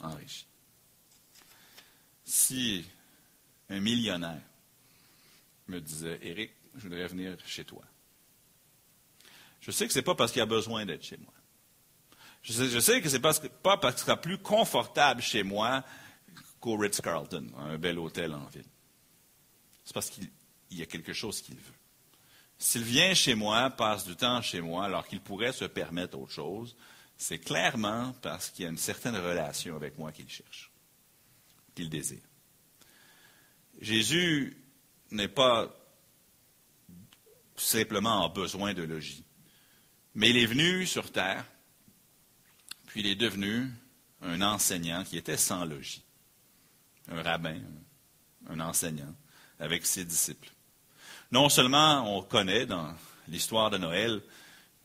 enrichis. 0.00 0.46
Si 2.24 2.84
un 3.68 3.80
millionnaire 3.80 4.42
me 5.68 5.80
disait, 5.80 6.18
Éric, 6.22 6.52
je 6.74 6.82
voudrais 6.82 7.06
venir 7.06 7.36
chez 7.46 7.64
toi, 7.64 7.82
je 9.60 9.70
sais 9.70 9.86
que 9.86 9.92
ce 9.92 9.98
n'est 9.98 10.04
pas 10.04 10.14
parce 10.14 10.32
qu'il 10.32 10.42
a 10.42 10.46
besoin 10.46 10.84
d'être 10.86 11.04
chez 11.04 11.16
moi. 11.16 11.32
Je 12.42 12.52
sais, 12.78 13.00
que 13.00 13.08
ce 13.08 13.16
n'est 13.16 13.48
pas 13.48 13.76
parce 13.76 13.96
qu'il 13.96 14.04
sera 14.04 14.20
plus 14.20 14.38
confortable 14.38 15.20
chez 15.20 15.42
moi 15.42 15.84
qu'au 16.60 16.76
Ritz-Carlton, 16.76 17.50
un 17.58 17.76
bel 17.76 17.98
hôtel 17.98 18.32
en 18.32 18.44
ville. 18.46 18.68
C'est 19.84 19.92
parce 19.92 20.08
qu'il 20.08 20.30
y 20.70 20.82
a 20.82 20.86
quelque 20.86 21.12
chose 21.12 21.40
qu'il 21.42 21.56
veut. 21.56 21.74
S'il 22.58 22.82
vient 22.82 23.14
chez 23.14 23.34
moi, 23.34 23.70
passe 23.70 24.06
du 24.06 24.16
temps 24.16 24.40
chez 24.42 24.60
moi, 24.60 24.86
alors 24.86 25.06
qu'il 25.06 25.20
pourrait 25.20 25.52
se 25.52 25.64
permettre 25.64 26.18
autre 26.18 26.32
chose, 26.32 26.76
c'est 27.16 27.38
clairement 27.38 28.14
parce 28.22 28.50
qu'il 28.50 28.64
y 28.64 28.66
a 28.66 28.70
une 28.70 28.78
certaine 28.78 29.16
relation 29.16 29.76
avec 29.76 29.98
moi 29.98 30.12
qu'il 30.12 30.28
cherche, 30.28 30.70
qu'il 31.74 31.88
désire. 31.88 32.22
Jésus 33.80 34.56
n'est 35.10 35.28
pas 35.28 35.74
simplement 37.56 38.24
en 38.24 38.28
besoin 38.28 38.74
de 38.74 38.82
logis, 38.82 39.24
mais 40.14 40.30
il 40.30 40.36
est 40.38 40.46
venu 40.46 40.86
sur 40.86 41.12
terre 41.12 41.44
puis 42.96 43.02
il 43.04 43.08
est 43.08 43.16
devenu 43.16 43.70
un 44.22 44.40
enseignant 44.40 45.04
qui 45.04 45.18
était 45.18 45.36
sans 45.36 45.66
logis, 45.66 46.02
un 47.08 47.22
rabbin, 47.22 47.60
un 48.48 48.58
enseignant, 48.60 49.14
avec 49.58 49.84
ses 49.84 50.06
disciples. 50.06 50.48
Non 51.32 51.48
seulement 51.48 52.16
on 52.16 52.22
connaît 52.22 52.66
dans 52.66 52.94
l'histoire 53.28 53.70
de 53.70 53.78
Noël 53.78 54.20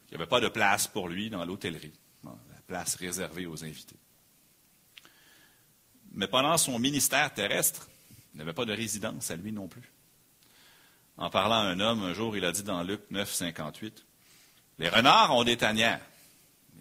qu'il 0.08 0.18
n'y 0.18 0.24
avait 0.24 0.30
pas 0.30 0.40
de 0.40 0.48
place 0.48 0.88
pour 0.88 1.08
lui 1.08 1.30
dans 1.30 1.46
l'hôtellerie, 1.46 1.94
la 2.24 2.62
place 2.68 2.96
réservée 2.96 3.46
aux 3.46 3.64
invités. 3.64 3.98
Mais 6.14 6.28
pendant 6.28 6.58
son 6.58 6.80
ministère 6.80 7.34
terrestre, 7.34 7.88
il 8.34 8.40
n'avait 8.40 8.54
pas 8.54 8.66
de 8.66 8.74
résidence 8.74 9.32
à 9.32 9.36
lui 9.36 9.52
non 9.52 9.68
plus. 9.68 9.92
En 11.18 11.30
parlant 11.30 11.56
à 11.56 11.70
un 11.70 11.80
homme, 11.80 12.04
un 12.04 12.14
jour, 12.14 12.36
il 12.36 12.46
a 12.46 12.52
dit 12.52 12.64
dans 12.64 12.84
Luc 12.84 13.02
9, 13.12 13.32
58, 13.32 14.06
Les 14.80 14.90
renards 14.90 15.36
ont 15.36 15.44
des 15.44 15.58
tanières, 15.58 16.02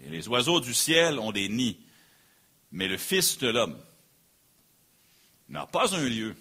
et 0.02 0.08
les 0.08 0.28
oiseaux 0.28 0.60
du 0.60 0.72
ciel 0.72 1.18
ont 1.18 1.32
des 1.32 1.48
nids, 1.48 1.78
mais 2.72 2.88
le 2.88 2.96
Fils 2.96 3.38
de 3.38 3.48
l'homme 3.48 3.78
n'a 5.48 5.66
pas 5.66 5.94
un 5.94 6.08
lieu 6.08 6.34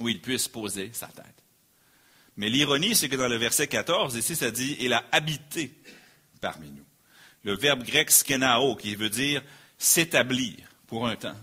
où 0.00 0.08
il 0.08 0.20
puisse 0.20 0.48
poser 0.48 0.92
sa 0.92 1.06
tête. 1.06 1.41
Mais 2.36 2.48
l'ironie, 2.48 2.94
c'est 2.94 3.08
que 3.08 3.16
dans 3.16 3.28
le 3.28 3.36
verset 3.36 3.66
14, 3.66 4.16
ici, 4.16 4.36
ça 4.36 4.50
dit 4.50 4.76
Il 4.80 4.92
a 4.92 5.04
habité 5.12 5.72
parmi 6.40 6.70
nous. 6.70 6.84
Le 7.44 7.56
verbe 7.56 7.82
grec 7.82 8.10
skenao, 8.10 8.76
qui 8.76 8.94
veut 8.94 9.10
dire 9.10 9.42
s'établir 9.78 10.56
pour 10.86 11.06
un 11.06 11.16
temps, 11.16 11.36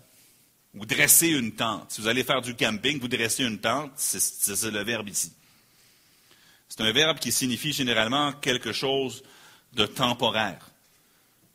ou 0.73 0.85
dresser 0.85 1.29
une 1.29 1.53
tente. 1.53 1.91
Si 1.91 2.01
vous 2.01 2.07
allez 2.07 2.23
faire 2.23 2.41
du 2.41 2.55
camping, 2.55 2.99
vous 2.99 3.07
dressez 3.07 3.43
une 3.43 3.59
tente, 3.59 3.91
c'est 3.95 4.71
le 4.71 4.83
verbe 4.83 5.09
ici. 5.09 5.33
C'est 6.69 6.81
un 6.81 6.91
verbe 6.91 7.19
qui 7.19 7.31
signifie 7.31 7.73
généralement 7.73 8.31
quelque 8.33 8.71
chose 8.71 9.23
de 9.73 9.85
temporaire, 9.85 10.69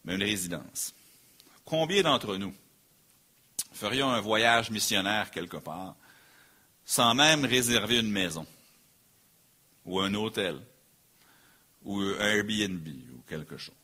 mais 0.04 0.16
une 0.16 0.22
résidence. 0.22 0.92
Combien 1.64 2.02
d'entre 2.02 2.36
nous 2.36 2.54
ferions 3.72 4.10
un 4.10 4.20
voyage 4.20 4.70
missionnaire 4.70 5.30
quelque 5.30 5.56
part 5.56 5.94
sans 6.84 7.14
même 7.14 7.44
réserver 7.44 8.00
une 8.00 8.10
maison? 8.10 8.46
Ou 9.84 10.00
un 10.00 10.14
hôtel 10.14 10.56
ou 11.84 12.00
un 12.00 12.18
Airbnb 12.20 12.86
ou 13.14 13.22
quelque 13.28 13.56
chose? 13.56 13.74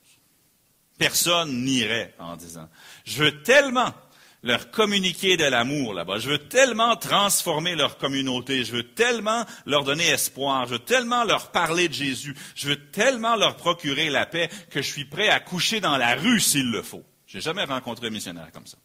Personne 0.99 1.64
n'irait 1.64 2.14
en 2.19 2.37
disant, 2.37 2.69
je 3.04 3.25
veux 3.25 3.42
tellement 3.42 3.95
leur 4.42 4.71
communiquer 4.71 5.37
de 5.37 5.45
l'amour 5.45 5.92
là-bas. 5.92 6.19
Je 6.19 6.30
veux 6.30 6.38
tellement 6.38 6.97
transformer 6.97 7.75
leur 7.75 7.99
communauté. 7.99 8.64
Je 8.64 8.73
veux 8.73 8.95
tellement 8.95 9.45
leur 9.66 9.85
donner 9.85 10.09
espoir. 10.09 10.66
Je 10.66 10.73
veux 10.73 10.78
tellement 10.78 11.25
leur 11.25 11.50
parler 11.50 11.88
de 11.88 11.95
Jésus. 11.95 12.35
Je 12.54 12.69
veux 12.69 12.90
tellement 12.90 13.37
leur 13.37 13.57
procurer 13.57 14.09
la 14.09 14.26
paix 14.26 14.49
que 14.71 14.80
je 14.83 14.90
suis 14.90 15.04
prêt 15.04 15.28
à 15.28 15.40
coucher 15.40 15.80
dans 15.80 15.97
la 15.97 16.14
rue 16.14 16.40
s'il 16.40 16.71
le 16.71 16.83
faut. 16.83 17.04
Je 17.26 17.37
n'ai 17.37 17.42
jamais 17.42 17.64
rencontré 17.64 18.07
un 18.07 18.11
missionnaire 18.11 18.50
comme 18.52 18.66
ça. 18.66 18.78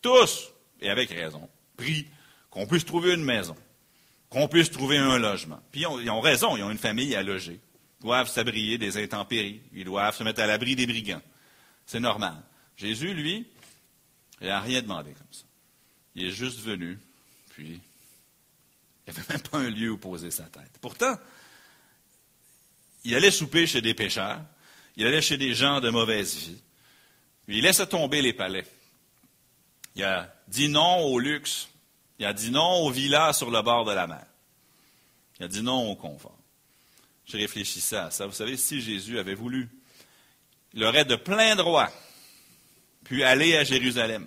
Tous, 0.00 0.50
et 0.80 0.90
avec 0.90 1.10
raison, 1.10 1.48
prient 1.76 2.06
qu'on 2.50 2.66
puisse 2.66 2.84
trouver 2.84 3.14
une 3.14 3.24
maison, 3.24 3.56
qu'on 4.32 4.48
puisse 4.48 4.70
trouver 4.70 4.96
un 4.96 5.18
logement. 5.18 5.60
Puis 5.70 5.82
ils 5.82 6.10
ont, 6.10 6.20
raison, 6.20 6.56
ils 6.56 6.62
ont 6.62 6.70
une 6.70 6.78
famille 6.78 7.14
à 7.14 7.22
loger. 7.22 7.60
Ils 8.00 8.04
doivent 8.04 8.30
s'abrier 8.30 8.78
des 8.78 8.96
intempéries. 8.96 9.60
Ils 9.74 9.84
doivent 9.84 10.16
se 10.16 10.24
mettre 10.24 10.40
à 10.40 10.46
l'abri 10.46 10.74
des 10.74 10.86
brigands. 10.86 11.20
C'est 11.84 12.00
normal. 12.00 12.42
Jésus, 12.76 13.12
lui, 13.12 13.46
il 14.40 14.46
n'a 14.46 14.60
rien 14.60 14.80
demandé 14.80 15.12
comme 15.12 15.26
ça. 15.30 15.44
Il 16.14 16.26
est 16.26 16.30
juste 16.30 16.60
venu, 16.60 16.98
puis 17.50 17.80
il 19.06 19.12
n'y 19.12 19.18
avait 19.18 19.34
même 19.34 19.42
pas 19.42 19.58
un 19.58 19.70
lieu 19.70 19.90
où 19.90 19.98
poser 19.98 20.30
sa 20.30 20.44
tête. 20.44 20.78
Pourtant, 20.80 21.14
il 23.04 23.14
allait 23.14 23.30
souper 23.30 23.66
chez 23.66 23.82
des 23.82 23.94
pêcheurs, 23.94 24.40
il 24.96 25.06
allait 25.06 25.22
chez 25.22 25.36
des 25.36 25.54
gens 25.54 25.80
de 25.80 25.90
mauvaise 25.90 26.36
vie, 26.36 26.62
il 27.48 27.62
laissait 27.62 27.86
tomber 27.86 28.22
les 28.22 28.32
palais. 28.32 28.66
Il 29.94 30.04
a 30.04 30.34
dit 30.48 30.68
non 30.68 31.00
au 31.00 31.18
luxe, 31.18 31.68
il 32.18 32.26
a 32.26 32.32
dit 32.32 32.50
non 32.50 32.82
aux 32.82 32.90
villas 32.90 33.32
sur 33.32 33.50
le 33.50 33.62
bord 33.62 33.84
de 33.84 33.92
la 33.92 34.06
mer, 34.06 34.24
il 35.38 35.44
a 35.44 35.48
dit 35.48 35.62
non 35.62 35.90
au 35.90 35.96
confort. 35.96 36.38
Je 37.26 37.36
réfléchissais 37.36 37.96
à 37.96 38.10
ça. 38.10 38.26
Vous 38.26 38.32
savez, 38.32 38.56
si 38.56 38.80
Jésus 38.80 39.18
avait 39.18 39.34
voulu, 39.34 39.68
il 40.74 40.84
aurait 40.84 41.04
de 41.04 41.16
plein 41.16 41.54
droit 41.54 41.88
puis 43.04 43.24
aller 43.24 43.56
à 43.56 43.64
Jérusalem, 43.64 44.26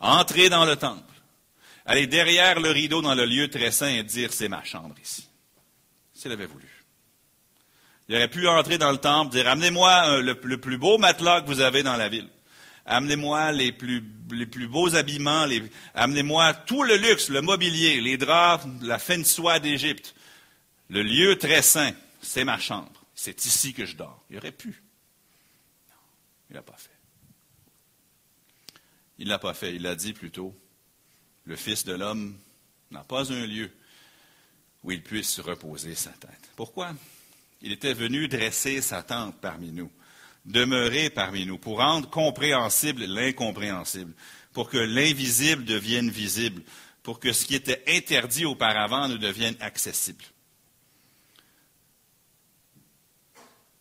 entrer 0.00 0.48
dans 0.48 0.64
le 0.64 0.76
temple, 0.76 1.12
aller 1.84 2.06
derrière 2.06 2.60
le 2.60 2.70
rideau 2.70 3.02
dans 3.02 3.14
le 3.14 3.24
lieu 3.24 3.48
très 3.48 3.70
saint 3.70 3.88
et 3.88 4.02
dire 4.02 4.32
c'est 4.32 4.48
ma 4.48 4.64
chambre 4.64 4.94
ici. 5.02 5.28
S'il 6.14 6.32
avait 6.32 6.46
voulu. 6.46 6.68
Il 8.08 8.16
aurait 8.16 8.28
pu 8.28 8.46
entrer 8.48 8.78
dans 8.78 8.90
le 8.90 8.98
temple, 8.98 9.32
dire 9.32 9.48
amenez-moi 9.48 10.20
le, 10.20 10.34
plus 10.34 10.78
beau 10.78 10.98
matelas 10.98 11.40
que 11.40 11.46
vous 11.46 11.60
avez 11.60 11.82
dans 11.82 11.96
la 11.96 12.08
ville. 12.08 12.28
Amenez-moi 12.86 13.52
les 13.52 13.72
plus, 13.72 14.00
beaux 14.68 14.94
habillements, 14.94 15.46
amenez-moi 15.94 16.54
tout 16.54 16.82
le 16.82 16.96
luxe, 16.96 17.28
le 17.28 17.40
mobilier, 17.40 18.00
les 18.00 18.16
draps, 18.16 18.66
la 18.82 18.98
fine 18.98 19.24
soie 19.24 19.60
d'Égypte. 19.60 20.14
Le 20.88 21.02
lieu 21.02 21.38
très 21.38 21.62
saint, 21.62 21.94
c'est 22.20 22.44
ma 22.44 22.58
chambre. 22.58 22.92
C'est 23.14 23.44
ici 23.46 23.72
que 23.72 23.86
je 23.86 23.96
dors. 23.96 24.24
Il 24.30 24.36
aurait 24.36 24.52
pu. 24.52 24.82
Non, 25.88 25.96
il 26.50 26.54
l'a 26.54 26.62
pas 26.62 26.76
fait. 26.76 26.90
Il 29.18 29.28
l'a 29.28 29.38
pas 29.38 29.54
fait. 29.54 29.74
Il 29.74 29.82
l'a 29.82 29.94
dit 29.94 30.12
plutôt. 30.12 30.54
Le 31.44 31.56
Fils 31.56 31.84
de 31.84 31.94
l'homme 31.94 32.36
n'a 32.90 33.04
pas 33.04 33.32
un 33.32 33.46
lieu 33.46 33.70
où 34.82 34.90
il 34.90 35.02
puisse 35.02 35.40
reposer 35.40 35.94
sa 35.94 36.10
tête. 36.10 36.50
Pourquoi? 36.56 36.94
Il 37.62 37.72
était 37.72 37.94
venu 37.94 38.26
dresser 38.28 38.82
sa 38.82 39.02
tente 39.02 39.40
parmi 39.40 39.70
nous, 39.70 39.90
demeurer 40.44 41.10
parmi 41.10 41.46
nous, 41.46 41.58
pour 41.58 41.78
rendre 41.78 42.08
compréhensible 42.10 43.04
l'incompréhensible, 43.04 44.14
pour 44.52 44.68
que 44.68 44.78
l'invisible 44.78 45.64
devienne 45.64 46.10
visible, 46.10 46.62
pour 47.02 47.20
que 47.20 47.32
ce 47.32 47.44
qui 47.44 47.54
était 47.54 47.82
interdit 47.88 48.44
auparavant 48.44 49.08
nous 49.08 49.18
devienne 49.18 49.56
accessible. 49.60 50.24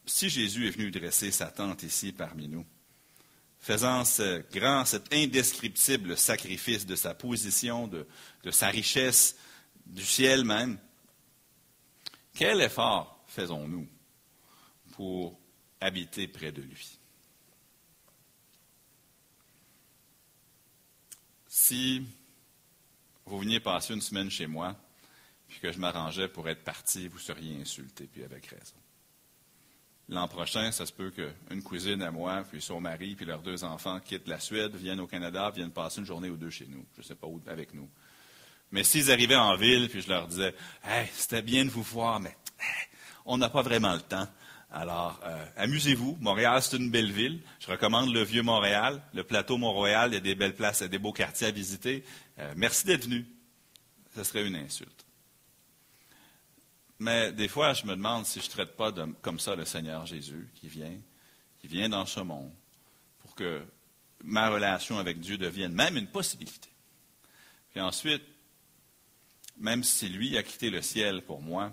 Si 0.06 0.30
Jésus 0.30 0.68
est 0.68 0.72
venu 0.72 0.91
dresser 0.91 1.32
sa 1.32 1.48
tente 1.48 1.84
ici 1.84 2.12
parmi 2.12 2.48
nous, 2.48 2.65
faisant 3.60 4.03
ce 4.06 4.44
grand, 4.51 4.86
cet 4.86 5.13
indescriptible 5.13 6.18
sacrifice 6.18 6.86
de 6.86 6.96
sa 6.96 7.13
position, 7.13 7.88
de, 7.88 8.08
de 8.44 8.51
sa 8.51 8.68
richesse, 8.68 9.36
du 9.86 10.03
ciel 10.03 10.44
même, 10.44 10.77
quel 12.34 12.62
effort 12.62 13.24
faisons-nous 13.27 13.88
pour 14.94 15.41
habiter 15.82 16.28
près 16.28 16.52
de 16.52 16.62
lui? 16.62 16.98
Si 21.48 22.06
vous 23.26 23.40
veniez 23.40 23.60
passer 23.60 23.94
une 23.94 24.02
semaine 24.02 24.32
chez 24.32 24.48
moi, 24.48 24.76
puis 25.48 25.60
que 25.60 25.72
je 25.72 25.80
m'arrangeais 25.80 26.30
pour 26.30 26.48
être 26.48 26.64
parti, 26.64 27.10
vous 27.10 27.20
seriez 27.20 27.60
insulté, 27.60 28.08
puis 28.08 28.24
avec 28.24 28.46
raison. 28.46 28.76
L'an 30.08 30.28
prochain, 30.28 30.72
ça 30.72 30.86
se 30.86 30.94
peut 30.94 31.12
qu'une 31.12 31.64
cousine 31.64 32.02
à 32.02 32.12
moi, 32.12 32.44
puis 32.50 32.62
son 32.62 32.80
mari, 32.82 33.16
puis 33.16 33.26
leurs 33.26 33.42
deux 33.42 33.64
enfants 33.64 34.00
quittent 34.00 34.28
la 34.28 34.40
Suède, 34.40 34.76
viennent 34.76 35.00
au 35.00 35.08
Canada, 35.08 35.50
viennent 35.52 35.72
passer 35.72 36.00
une 36.00 36.06
journée 36.06 36.30
ou 36.30 36.38
deux 36.38 36.50
chez 36.50 36.68
nous. 36.68 36.86
Je 36.96 37.02
ne 37.02 37.06
sais 37.06 37.16
pas 37.16 37.28
où, 37.28 37.42
avec 37.48 37.74
nous. 37.74 37.90
Mais 38.72 38.84
s'ils 38.84 39.12
arrivaient 39.12 39.36
en 39.36 39.56
ville, 39.56 39.90
puis 39.90 40.02
je 40.02 40.10
leur 40.10 40.28
disais, 40.28 40.56
hey, 40.84 41.10
c'était 41.14 41.42
bien 41.42 41.66
de 41.66 41.70
vous 41.70 41.84
voir, 41.84 42.20
mais 42.20 42.36
on 43.26 43.38
n'a 43.38 43.50
pas 43.50 43.62
vraiment 43.62 43.94
le 43.94 44.02
temps. 44.02 44.28
Alors, 44.72 45.20
euh, 45.25 45.46
amusez-vous. 45.58 46.18
Montréal, 46.22 46.62
c'est 46.62 46.78
une 46.78 46.90
belle 46.90 47.12
ville. 47.12 47.42
Je 47.60 47.68
recommande 47.68 48.13
le 48.13 48.24
vieux 48.24 48.42
Montréal, 48.42 49.01
le 49.13 49.24
plateau 49.24 49.58
Mont-Royal. 49.58 50.12
Il 50.12 50.13
y 50.13 50.18
a 50.18 50.22
des 50.22 50.36
belles 50.36 50.56
places, 50.56 50.80
il 50.82 50.88
des 50.88 50.98
beaux 50.98 51.12
quartiers 51.12 51.48
à 51.48 51.51
visiter. 51.51 52.06
Euh, 52.40 52.54
merci 52.56 52.86
d'être 52.86 53.04
venu. 53.04 53.25
Ce 54.16 54.24
serait 54.24 54.48
une 54.48 54.56
insulte. 54.56 55.06
Mais 57.00 57.34
des 57.34 57.50
fois, 57.50 57.74
je 57.74 57.86
me 57.86 57.96
demande 57.96 58.25
si 58.25 58.40
je 58.40 58.46
ne 58.46 58.51
traite 58.51 58.78
pas 58.78 58.94
comme 59.22 59.40
ça 59.40 59.56
le 59.56 59.66
Seigneur 59.66 60.06
Jésus 60.06 60.50
qui 60.56 60.68
vient, 60.68 60.98
qui 61.60 61.68
vient 61.68 61.90
dans 61.90 62.06
ce 62.06 62.22
monde 62.22 62.51
pour 63.20 63.36
que 63.36 63.62
ma 64.24 64.50
relation 64.50 65.00
avec 65.00 65.20
Dieu 65.20 65.38
devienne 65.38 65.74
même 65.74 65.98
une 65.98 66.08
possibilité. 66.08 66.70
Puis 67.72 67.82
ensuite, 67.82 68.24
même 69.58 69.84
si 69.84 70.10
lui 70.10 70.38
a 70.38 70.44
quitté 70.44 70.70
le 70.70 70.82
ciel 70.82 71.24
pour 71.24 71.42
moi, 71.42 71.72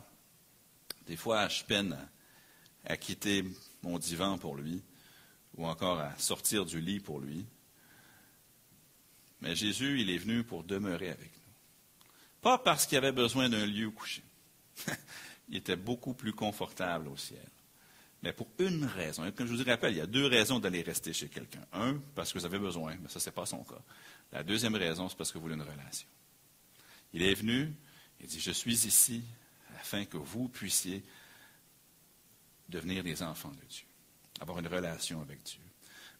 des 1.06 1.16
fois 1.16 1.48
je 1.48 1.62
peine 1.62 1.96
à, 2.88 2.96
quitter 2.96 3.44
mon 3.82 3.98
divan 3.98 4.38
pour 4.38 4.56
lui, 4.56 4.82
ou 5.56 5.66
encore 5.66 6.00
à 6.00 6.16
sortir 6.18 6.64
du 6.64 6.80
lit 6.80 7.00
pour 7.00 7.20
lui. 7.20 7.44
Mais 9.40 9.54
Jésus, 9.54 10.00
il 10.00 10.10
est 10.10 10.18
venu 10.18 10.42
pour 10.42 10.64
demeurer 10.64 11.10
avec 11.10 11.30
nous. 11.32 11.52
Pas 12.40 12.58
parce 12.58 12.86
qu'il 12.86 12.98
avait 12.98 13.12
besoin 13.12 13.48
d'un 13.48 13.66
lieu 13.66 13.86
où 13.86 13.92
coucher. 13.92 14.24
il 15.48 15.56
était 15.56 15.76
beaucoup 15.76 16.14
plus 16.14 16.32
confortable 16.32 17.08
au 17.08 17.16
ciel. 17.16 17.48
Mais 18.22 18.32
pour 18.32 18.48
une 18.58 18.84
raison. 18.84 19.30
Comme 19.32 19.46
je 19.46 19.54
vous 19.54 19.64
rappelle, 19.64 19.92
il 19.92 19.98
y 19.98 20.00
a 20.00 20.06
deux 20.06 20.26
raisons 20.26 20.58
d'aller 20.58 20.82
rester 20.82 21.12
chez 21.12 21.28
quelqu'un. 21.28 21.64
Un, 21.72 21.98
parce 22.14 22.32
que 22.32 22.38
vous 22.38 22.46
avez 22.46 22.58
besoin, 22.58 22.96
mais 23.00 23.08
ça, 23.08 23.20
ce 23.20 23.28
n'est 23.28 23.34
pas 23.34 23.46
son 23.46 23.62
cas. 23.62 23.80
La 24.32 24.42
deuxième 24.42 24.74
raison, 24.74 25.08
c'est 25.08 25.16
parce 25.16 25.30
que 25.30 25.38
vous 25.38 25.42
voulez 25.42 25.54
une 25.54 25.62
relation. 25.62 26.08
Il 27.12 27.22
est 27.22 27.34
venu, 27.34 27.72
il 28.20 28.26
dit, 28.26 28.40
je 28.40 28.50
suis 28.50 28.86
ici 28.86 29.22
afin 29.80 30.04
que 30.04 30.16
vous 30.16 30.48
puissiez 30.48 31.04
devenir 32.68 33.02
des 33.02 33.22
enfants 33.22 33.50
de 33.50 33.66
Dieu, 33.66 33.86
avoir 34.40 34.58
une 34.58 34.66
relation 34.66 35.20
avec 35.20 35.42
Dieu. 35.42 35.60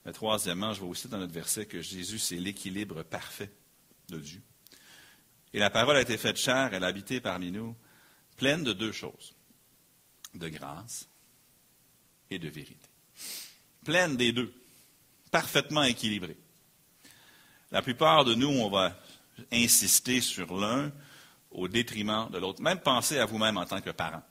Mais 0.05 0.13
troisièmement, 0.13 0.73
je 0.73 0.81
vois 0.81 0.89
aussi 0.89 1.09
dans 1.09 1.19
notre 1.19 1.33
verset 1.33 1.67
que 1.67 1.83
Jésus, 1.83 2.19
c'est 2.19 2.37
l'équilibre 2.37 3.03
parfait 3.03 3.51
de 4.09 4.19
Dieu. 4.19 4.43
Et 5.53 5.59
la 5.59 5.71
parole 5.71 5.97
a 5.97 6.03
été 6.03 6.17
faite 6.17 6.37
chair, 6.37 6.73
elle 6.73 6.85
a 6.85 6.89
habité 6.89 7.21
parmi 7.21 7.51
nous, 7.51 7.77
pleine 8.37 8.65
de 8.65 8.73
deux 8.73 8.93
choses, 8.93 9.35
de 10.35 10.49
grâce 10.49 11.09
et 12.31 12.39
de 12.39 12.49
vérité. 12.49 12.89
Pleine 13.85 14.17
des 14.17 14.33
deux, 14.33 14.53
parfaitement 15.31 15.83
équilibrée. 15.83 16.37
La 17.71 17.83
plupart 17.83 18.25
de 18.25 18.35
nous, 18.35 18.49
on 18.49 18.71
va 18.71 18.99
insister 19.53 20.21
sur 20.21 20.59
l'un 20.59 20.93
au 21.51 21.69
détriment 21.69 22.29
de 22.31 22.39
l'autre. 22.39 22.63
Même 22.63 22.81
pensez 22.81 23.19
à 23.19 23.27
vous-même 23.27 23.57
en 23.57 23.67
tant 23.67 23.81
que 23.81 23.91
parent. 23.91 24.23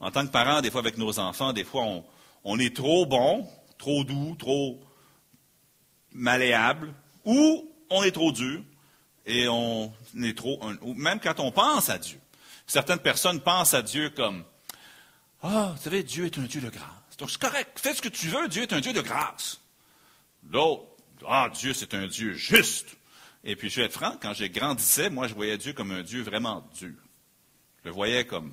En 0.00 0.10
tant 0.10 0.26
que 0.26 0.30
parent, 0.30 0.60
des 0.60 0.70
fois 0.70 0.80
avec 0.80 0.96
nos 0.96 1.18
enfants, 1.18 1.52
des 1.52 1.64
fois 1.64 1.84
on, 2.44 2.58
est 2.58 2.74
trop 2.74 3.06
bon, 3.06 3.48
trop 3.78 4.04
doux, 4.04 4.36
trop 4.38 4.80
malléable, 6.12 6.94
ou 7.24 7.70
on 7.90 8.02
est 8.02 8.12
trop 8.12 8.32
dur 8.32 8.62
et 9.26 9.48
on 9.48 9.92
est 10.22 10.36
trop. 10.36 10.60
Même 10.96 11.20
quand 11.20 11.40
on 11.40 11.50
pense 11.50 11.88
à 11.88 11.98
Dieu. 11.98 12.18
Certaines 12.66 13.00
personnes 13.00 13.40
pensent 13.40 13.74
à 13.74 13.82
Dieu 13.82 14.10
comme 14.10 14.44
Ah, 15.42 15.72
vous 15.76 15.82
savez, 15.82 16.02
Dieu 16.02 16.26
est 16.26 16.38
un 16.38 16.42
Dieu 16.42 16.60
de 16.60 16.70
grâce. 16.70 17.16
Donc 17.18 17.30
c'est 17.30 17.40
correct, 17.40 17.78
fais 17.78 17.94
ce 17.94 18.02
que 18.02 18.08
tu 18.08 18.28
veux, 18.28 18.48
Dieu 18.48 18.62
est 18.62 18.72
un 18.72 18.80
Dieu 18.80 18.92
de 18.92 19.00
grâce. 19.00 19.60
L'autre, 20.50 20.84
Ah, 21.26 21.50
Dieu 21.52 21.74
c'est 21.74 21.94
un 21.94 22.06
Dieu 22.06 22.34
juste. 22.34 22.98
Et 23.44 23.56
puis, 23.56 23.70
je 23.70 23.80
vais 23.80 23.86
être 23.86 23.92
franc, 23.92 24.16
quand 24.20 24.34
j'ai 24.34 24.50
grandissais, 24.50 25.10
moi, 25.10 25.28
je 25.28 25.34
voyais 25.34 25.56
Dieu 25.58 25.72
comme 25.72 25.90
un 25.92 26.02
Dieu 26.02 26.22
vraiment 26.22 26.68
dur. 26.78 26.94
Je 27.82 27.88
le 27.88 27.94
voyais 27.94 28.26
comme 28.26 28.52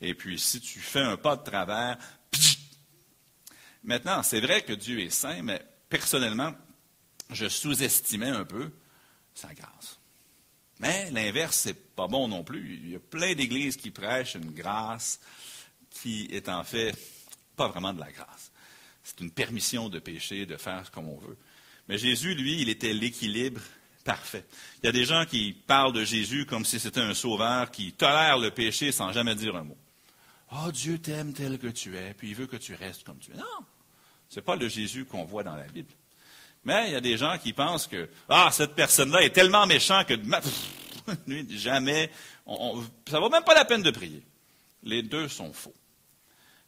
et 0.00 0.14
puis 0.14 0.38
si 0.38 0.60
tu 0.60 0.78
fais 0.80 1.00
un 1.00 1.16
pas 1.16 1.36
de 1.36 1.42
travers, 1.42 1.98
Maintenant, 3.88 4.22
c'est 4.22 4.40
vrai 4.40 4.62
que 4.62 4.74
Dieu 4.74 5.00
est 5.00 5.08
saint, 5.08 5.42
mais 5.42 5.62
personnellement, 5.88 6.54
je 7.30 7.48
sous-estimais 7.48 8.28
un 8.28 8.44
peu 8.44 8.70
sa 9.34 9.54
grâce. 9.54 9.98
Mais 10.80 11.10
l'inverse, 11.10 11.56
c'est 11.56 11.94
pas 11.94 12.06
bon 12.06 12.28
non 12.28 12.44
plus. 12.44 12.80
Il 12.82 12.90
y 12.90 12.96
a 12.96 13.00
plein 13.00 13.34
d'églises 13.34 13.78
qui 13.78 13.90
prêchent 13.90 14.34
une 14.34 14.52
grâce 14.52 15.20
qui 15.90 16.28
est 16.30 16.50
en 16.50 16.64
fait 16.64 16.94
pas 17.56 17.68
vraiment 17.68 17.94
de 17.94 18.00
la 18.00 18.12
grâce. 18.12 18.52
C'est 19.02 19.20
une 19.20 19.30
permission 19.30 19.88
de 19.88 19.98
pécher, 19.98 20.44
de 20.44 20.58
faire 20.58 20.90
comme 20.90 21.08
on 21.08 21.18
veut. 21.18 21.38
Mais 21.88 21.96
Jésus, 21.96 22.34
lui, 22.34 22.60
il 22.60 22.68
était 22.68 22.92
l'équilibre 22.92 23.62
parfait. 24.08 24.46
Il 24.82 24.86
y 24.86 24.88
a 24.88 24.92
des 24.92 25.04
gens 25.04 25.26
qui 25.26 25.52
parlent 25.52 25.92
de 25.92 26.02
Jésus 26.02 26.46
comme 26.46 26.64
si 26.64 26.80
c'était 26.80 27.02
un 27.02 27.12
sauveur 27.12 27.70
qui 27.70 27.92
tolère 27.92 28.38
le 28.38 28.50
péché 28.50 28.90
sans 28.90 29.12
jamais 29.12 29.34
dire 29.34 29.54
un 29.54 29.64
mot. 29.64 29.76
Oh, 30.50 30.72
Dieu 30.72 30.98
t'aime 30.98 31.34
tel 31.34 31.58
que 31.58 31.66
tu 31.66 31.94
es, 31.94 32.14
puis 32.14 32.30
il 32.30 32.34
veut 32.34 32.46
que 32.46 32.56
tu 32.56 32.74
restes 32.74 33.04
comme 33.04 33.18
tu 33.18 33.32
es. 33.32 33.36
Non, 33.36 33.44
ce 34.30 34.36
n'est 34.36 34.42
pas 34.42 34.56
le 34.56 34.66
Jésus 34.66 35.04
qu'on 35.04 35.24
voit 35.24 35.42
dans 35.42 35.56
la 35.56 35.66
Bible. 35.66 35.92
Mais 36.64 36.88
il 36.88 36.92
y 36.92 36.96
a 36.96 37.02
des 37.02 37.18
gens 37.18 37.36
qui 37.36 37.52
pensent 37.52 37.86
que, 37.86 38.08
ah, 38.30 38.48
cette 38.50 38.74
personne-là 38.74 39.20
est 39.20 39.34
tellement 39.34 39.66
méchant 39.66 40.02
que, 40.04 40.14
jamais, 41.50 42.10
ça 42.46 43.16
ne 43.16 43.20
vaut 43.20 43.28
même 43.28 43.44
pas 43.44 43.54
la 43.54 43.66
peine 43.66 43.82
de 43.82 43.90
prier. 43.90 44.22
Les 44.84 45.02
deux 45.02 45.28
sont 45.28 45.52
faux. 45.52 45.74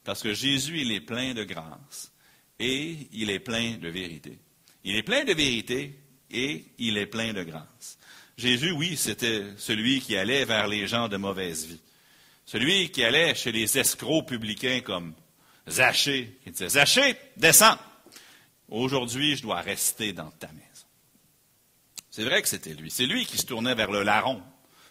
Parce 0.04 0.22
que 0.22 0.34
Jésus, 0.34 0.82
il 0.82 0.92
est 0.92 1.00
plein 1.00 1.32
de 1.32 1.44
grâce 1.44 2.12
et 2.58 3.08
il 3.12 3.30
est 3.30 3.40
plein 3.40 3.78
de 3.78 3.88
vérité. 3.88 4.38
Il 4.84 4.94
est 4.94 5.02
plein 5.02 5.24
de 5.24 5.32
vérité 5.32 5.98
et 6.30 6.64
il 6.78 6.98
est 6.98 7.06
plein 7.06 7.32
de 7.32 7.42
grâce. 7.42 7.98
Jésus, 8.36 8.72
oui, 8.72 8.96
c'était 8.96 9.44
celui 9.58 10.00
qui 10.00 10.16
allait 10.16 10.44
vers 10.44 10.66
les 10.66 10.86
gens 10.86 11.08
de 11.08 11.16
mauvaise 11.16 11.66
vie. 11.66 11.80
Celui 12.46 12.90
qui 12.90 13.04
allait 13.04 13.34
chez 13.34 13.52
les 13.52 13.78
escrocs 13.78 14.26
publicains 14.26 14.80
comme 14.80 15.14
Zachée, 15.68 16.38
qui 16.42 16.50
disait 16.50 16.70
Zachée, 16.70 17.16
descends. 17.36 17.78
Aujourd'hui, 18.68 19.36
je 19.36 19.42
dois 19.42 19.60
rester 19.60 20.12
dans 20.12 20.30
ta 20.30 20.48
maison. 20.48 20.86
C'est 22.10 22.24
vrai 22.24 22.42
que 22.42 22.48
c'était 22.48 22.74
lui. 22.74 22.90
C'est 22.90 23.06
lui 23.06 23.26
qui 23.26 23.36
se 23.36 23.46
tournait 23.46 23.74
vers 23.74 23.90
le 23.90 24.02
larron 24.02 24.42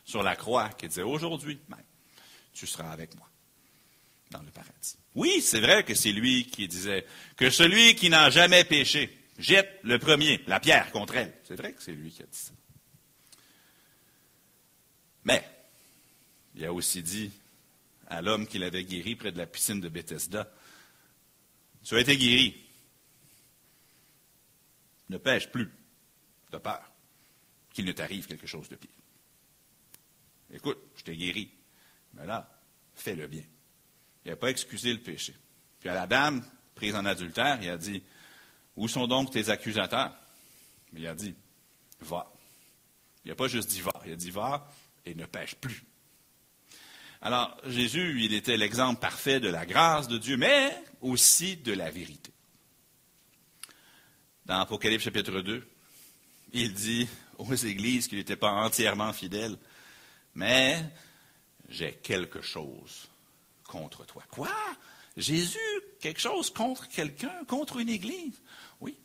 sur 0.06 0.24
la 0.24 0.36
croix, 0.36 0.70
qui 0.70 0.88
disait 0.88 1.02
Aujourd'hui 1.02 1.60
même, 1.70 1.80
tu 2.54 2.68
seras 2.68 2.92
avec 2.92 3.16
moi 3.16 3.28
dans 4.32 4.42
le 4.42 4.52
paradis. 4.52 4.96
Oui, 5.16 5.42
c'est 5.42 5.60
vrai 5.60 5.84
que 5.84 5.96
c'est 5.96 6.12
lui 6.12 6.46
qui 6.46 6.68
disait 6.68 7.06
que 7.36 7.50
celui 7.50 7.96
qui 7.96 8.10
n'a 8.10 8.30
jamais 8.30 8.64
péché, 8.64 9.19
jette 9.40 9.80
le 9.84 9.98
premier, 9.98 10.44
la 10.46 10.60
pierre 10.60 10.92
contre 10.92 11.16
elle. 11.16 11.34
C'est 11.44 11.56
vrai 11.56 11.74
que 11.74 11.82
c'est 11.82 11.94
lui 11.94 12.12
qui 12.12 12.22
a 12.22 12.26
dit 12.26 12.38
ça. 12.38 12.52
Mais, 15.24 15.44
il 16.56 16.66
a 16.66 16.74
aussi 16.74 17.02
dit 17.02 17.32
à 18.08 18.22
l'homme 18.22 18.48
qu'il 18.48 18.64
avait 18.64 18.84
guéri 18.84 19.16
près 19.16 19.32
de 19.32 19.38
la 19.38 19.48
piscine 19.48 19.80
de 19.80 19.90
Bethesda, 19.90 20.52
tu 21.84 21.96
as 21.96 22.02
été 22.02 22.18
guéri. 22.18 22.66
Ne 25.10 25.18
pêche 25.18 25.50
plus 25.50 25.72
de 26.52 26.58
peur 26.58 26.92
qu'il 27.72 27.86
ne 27.86 27.92
t'arrive 27.92 28.28
quelque 28.28 28.48
chose 28.48 28.68
de 28.70 28.76
pire. 28.76 28.90
Écoute, 30.52 30.80
je 30.98 31.04
t'ai 31.04 31.16
guéri, 31.16 31.52
mais 32.14 32.26
là, 32.26 32.50
fais 32.96 33.16
le 33.16 33.28
bien. 33.28 33.44
Il 34.26 34.32
n'a 34.32 34.36
pas 34.36 34.50
excusé 34.50 34.92
le 34.92 35.00
péché. 35.00 35.34
Puis 35.80 35.90
à 35.90 35.94
la 35.94 36.08
dame, 36.08 36.44
prise 36.76 36.96
en 36.96 37.06
adultère, 37.06 37.60
il 37.62 37.70
a 37.70 37.78
dit, 37.78 38.04
où 38.80 38.88
sont 38.88 39.08
donc 39.08 39.30
tes 39.30 39.50
accusateurs? 39.50 40.16
Il 40.94 41.06
a 41.06 41.14
dit, 41.14 41.36
va. 42.00 42.32
Il 43.26 43.30
n'a 43.30 43.36
pas 43.36 43.50
juste 43.50 43.70
dit 43.70 43.82
va, 43.82 43.92
il 44.06 44.14
a 44.14 44.16
dit 44.16 44.32
va 44.32 44.72
et 45.06 45.14
ne 45.14 45.26
pêche 45.26 45.56
plus. 45.56 45.84
Alors, 47.22 47.58
Jésus, 47.66 48.24
il 48.24 48.34
était 48.34 48.56
l'exemple 48.56 49.02
parfait 49.02 49.42
de 49.42 49.50
la 49.50 49.66
grâce 49.66 50.08
de 50.08 50.18
Dieu, 50.18 50.38
mais 50.38 50.82
aussi 51.02 51.58
de 51.58 51.74
la 51.74 51.92
vérité. 51.92 52.32
Dans 54.46 54.62
Apocalypse 54.62 55.04
chapitre 55.04 55.42
2, 55.42 55.70
il 56.54 56.74
dit 56.74 57.08
aux 57.38 57.54
églises 57.54 58.08
qu'il 58.08 58.18
n'était 58.18 58.38
pas 58.38 58.52
entièrement 58.52 59.12
fidèle, 59.12 59.58
mais 60.36 60.82
j'ai 61.68 61.96
quelque 61.96 62.42
chose 62.42 63.10
contre 63.66 64.06
toi. 64.06 64.24
Quoi? 64.32 64.56
Jésus, 65.18 65.60
quelque 66.00 66.20
chose 66.20 66.50
contre 66.50 66.88
quelqu'un, 66.88 67.44
contre 67.48 67.78
une 67.78 67.90
église? 67.90 68.42
Oui, 68.80 68.96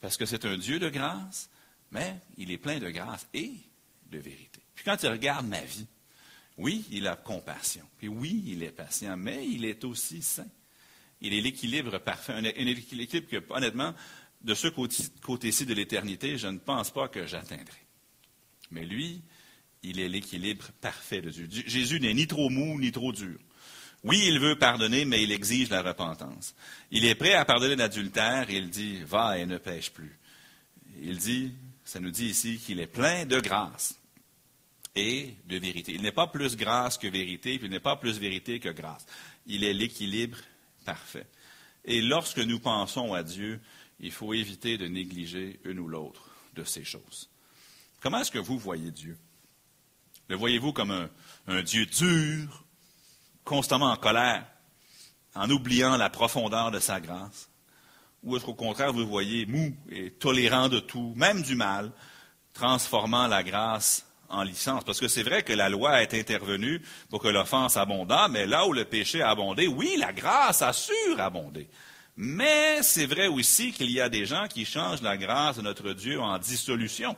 parce 0.00 0.16
que 0.16 0.26
c'est 0.26 0.44
un 0.44 0.56
Dieu 0.56 0.78
de 0.78 0.88
grâce, 0.88 1.50
mais 1.90 2.16
il 2.36 2.50
est 2.50 2.58
plein 2.58 2.78
de 2.78 2.90
grâce 2.90 3.26
et 3.34 3.52
de 4.10 4.18
vérité. 4.18 4.60
Puis 4.74 4.84
quand 4.84 5.02
il 5.02 5.08
regarde 5.08 5.46
ma 5.46 5.60
vie, 5.60 5.86
oui, 6.56 6.84
il 6.90 7.06
a 7.06 7.16
compassion. 7.16 7.84
Puis 7.98 8.08
oui, 8.08 8.44
il 8.46 8.62
est 8.62 8.70
patient, 8.70 9.16
mais 9.16 9.46
il 9.46 9.64
est 9.64 9.84
aussi 9.84 10.22
saint. 10.22 10.48
Il 11.20 11.34
est 11.34 11.40
l'équilibre 11.40 11.98
parfait. 11.98 12.32
Un, 12.32 12.44
équilibre 12.44 13.28
que, 13.28 13.42
honnêtement, 13.50 13.94
de 14.42 14.54
ce 14.54 14.68
côté-ci 14.68 15.66
de 15.66 15.74
l'éternité, 15.74 16.38
je 16.38 16.48
ne 16.48 16.58
pense 16.58 16.90
pas 16.90 17.08
que 17.08 17.26
j'atteindrai. 17.26 17.78
Mais 18.70 18.84
lui, 18.84 19.22
il 19.82 20.00
est 20.00 20.08
l'équilibre 20.08 20.70
parfait 20.80 21.20
de 21.20 21.30
Dieu. 21.30 21.48
Jésus 21.66 22.00
n'est 22.00 22.14
ni 22.14 22.26
trop 22.26 22.48
mou, 22.48 22.78
ni 22.78 22.92
trop 22.92 23.12
dur. 23.12 23.38
Oui, 24.02 24.24
il 24.26 24.38
veut 24.38 24.56
pardonner, 24.56 25.04
mais 25.04 25.22
il 25.22 25.32
exige 25.32 25.68
la 25.68 25.82
repentance. 25.82 26.54
Il 26.90 27.04
est 27.04 27.14
prêt 27.14 27.34
à 27.34 27.44
pardonner 27.44 27.76
l'adultère 27.76 28.48
et 28.48 28.56
il 28.56 28.70
dit, 28.70 29.02
va 29.04 29.38
et 29.38 29.44
ne 29.44 29.58
pêche 29.58 29.90
plus. 29.90 30.18
Il 31.02 31.18
dit, 31.18 31.52
ça 31.84 32.00
nous 32.00 32.10
dit 32.10 32.26
ici 32.26 32.58
qu'il 32.58 32.80
est 32.80 32.86
plein 32.86 33.26
de 33.26 33.40
grâce 33.40 33.98
et 34.96 35.34
de 35.46 35.58
vérité. 35.58 35.92
Il 35.92 36.02
n'est 36.02 36.12
pas 36.12 36.26
plus 36.26 36.56
grâce 36.56 36.98
que 36.98 37.08
vérité, 37.08 37.58
puis 37.58 37.66
il 37.66 37.70
n'est 37.70 37.80
pas 37.80 37.96
plus 37.96 38.18
vérité 38.18 38.58
que 38.58 38.70
grâce. 38.70 39.04
Il 39.46 39.64
est 39.64 39.74
l'équilibre 39.74 40.38
parfait. 40.84 41.26
Et 41.84 42.00
lorsque 42.00 42.38
nous 42.38 42.58
pensons 42.58 43.12
à 43.12 43.22
Dieu, 43.22 43.60
il 44.00 44.12
faut 44.12 44.32
éviter 44.32 44.78
de 44.78 44.86
négliger 44.86 45.60
une 45.64 45.78
ou 45.78 45.88
l'autre 45.88 46.30
de 46.54 46.64
ces 46.64 46.84
choses. 46.84 47.28
Comment 48.00 48.20
est-ce 48.20 48.30
que 48.30 48.38
vous 48.38 48.58
voyez 48.58 48.90
Dieu? 48.90 49.16
Le 50.28 50.36
voyez-vous 50.36 50.72
comme 50.72 50.90
un, 50.90 51.10
un 51.48 51.62
Dieu 51.62 51.86
dur, 51.86 52.64
constamment 53.50 53.90
en 53.90 53.96
colère, 53.96 54.46
en 55.34 55.50
oubliant 55.50 55.96
la 55.96 56.08
profondeur 56.08 56.70
de 56.70 56.78
sa 56.78 57.00
grâce? 57.00 57.50
Ou 58.22 58.36
est-ce 58.36 58.46
contraire, 58.46 58.92
vous 58.92 59.08
voyez 59.08 59.44
mou 59.44 59.74
et 59.90 60.12
tolérant 60.12 60.68
de 60.68 60.78
tout, 60.78 61.14
même 61.16 61.42
du 61.42 61.56
mal, 61.56 61.90
transformant 62.52 63.26
la 63.26 63.42
grâce 63.42 64.06
en 64.28 64.44
licence? 64.44 64.84
Parce 64.84 65.00
que 65.00 65.08
c'est 65.08 65.24
vrai 65.24 65.42
que 65.42 65.52
la 65.52 65.68
loi 65.68 66.00
est 66.00 66.14
intervenue 66.14 66.80
pour 67.08 67.20
que 67.20 67.26
l'offense 67.26 67.76
abondât, 67.76 68.28
mais 68.28 68.46
là 68.46 68.68
où 68.68 68.72
le 68.72 68.84
péché 68.84 69.20
a 69.20 69.30
abondé, 69.30 69.66
oui, 69.66 69.96
la 69.98 70.12
grâce 70.12 70.62
a 70.62 70.72
surabondé. 70.72 71.68
Mais 72.16 72.84
c'est 72.84 73.06
vrai 73.06 73.26
aussi 73.26 73.72
qu'il 73.72 73.90
y 73.90 74.00
a 74.00 74.08
des 74.08 74.26
gens 74.26 74.46
qui 74.46 74.64
changent 74.64 75.02
la 75.02 75.16
grâce 75.16 75.56
de 75.56 75.62
notre 75.62 75.92
Dieu 75.92 76.20
en 76.20 76.38
dissolution. 76.38 77.16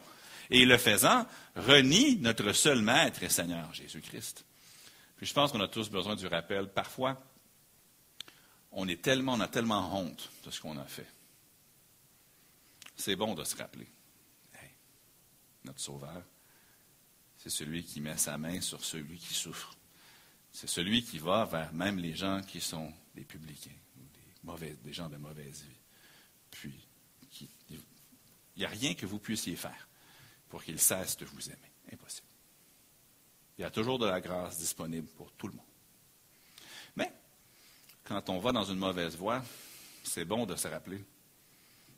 Et 0.49 0.65
le 0.65 0.79
faisant, 0.79 1.27
renie 1.57 2.17
notre 2.23 2.55
seul 2.55 2.81
Maître 2.81 3.23
et 3.23 3.29
Seigneur, 3.29 3.69
Jésus-Christ. 3.75 4.47
Je 5.23 5.33
pense 5.33 5.53
qu'on 5.53 5.61
a 5.61 5.69
tous 5.69 5.89
besoin 5.89 6.17
du 6.17 6.27
rappel. 6.27 6.69
Parfois, 6.69 7.23
on 8.73 8.89
est 8.89 9.01
tellement, 9.01 9.35
on 9.35 9.41
a 9.41 9.47
tellement 9.47 9.97
honte 9.97 10.29
de 10.45 10.51
ce 10.51 10.61
qu'on 10.61 10.77
a 10.77 10.85
fait. 10.85 11.07
C'est 12.97 13.15
bon 13.15 13.35
de 13.35 13.45
se 13.45 13.57
rappeler. 13.57 13.89
notre 15.65 15.79
Sauveur, 15.79 16.25
c'est 17.37 17.51
celui 17.51 17.85
qui 17.85 18.01
met 18.01 18.17
sa 18.17 18.37
main 18.37 18.61
sur 18.61 18.85
celui 18.85 19.17
qui 19.17 19.33
souffre. 19.33 19.77
C'est 20.51 20.69
celui 20.69 21.05
qui 21.05 21.19
va 21.19 21.45
vers 21.45 21.73
même 21.73 21.99
les 21.99 22.15
gens 22.15 22.43
qui 22.43 22.61
sont 22.61 22.93
des 23.15 23.25
publicains, 23.25 23.71
ou 24.45 24.57
des, 24.59 24.75
des 24.75 24.93
gens 24.93 25.09
de 25.09 25.17
mauvaise 25.19 25.63
vie. 25.63 25.81
Puis, 26.51 26.87
il 27.71 27.79
n'y 28.57 28.65
a 28.65 28.69
rien 28.69 28.95
que 28.95 29.07
vous 29.07 29.21
puissiez 29.21 29.55
faire 29.55 29.89
pour 30.49 30.65
qu'il 30.65 30.81
cesse 30.81 31.17
de 31.17 31.25
vous 31.27 31.49
aimer. 31.49 31.73
Impossible. 31.93 32.32
Il 33.59 33.63
y 33.63 33.65
a 33.65 33.71
toujours 33.71 33.99
de 33.99 34.07
la 34.07 34.21
grâce 34.21 34.59
disponible 34.59 35.09
pour 35.09 35.33
tout 35.33 35.49
le 35.49 35.55
monde. 35.55 35.67
Mais, 36.97 37.13
quand 38.05 38.29
on 38.31 38.39
va 38.39 38.53
dans 38.53 38.65
une 38.65 38.79
mauvaise 38.79 39.17
voie, 39.17 39.43
c'est 40.03 40.25
bon 40.25 40.47
de 40.47 40.57
se 40.57 40.69
rappeler 40.69 41.05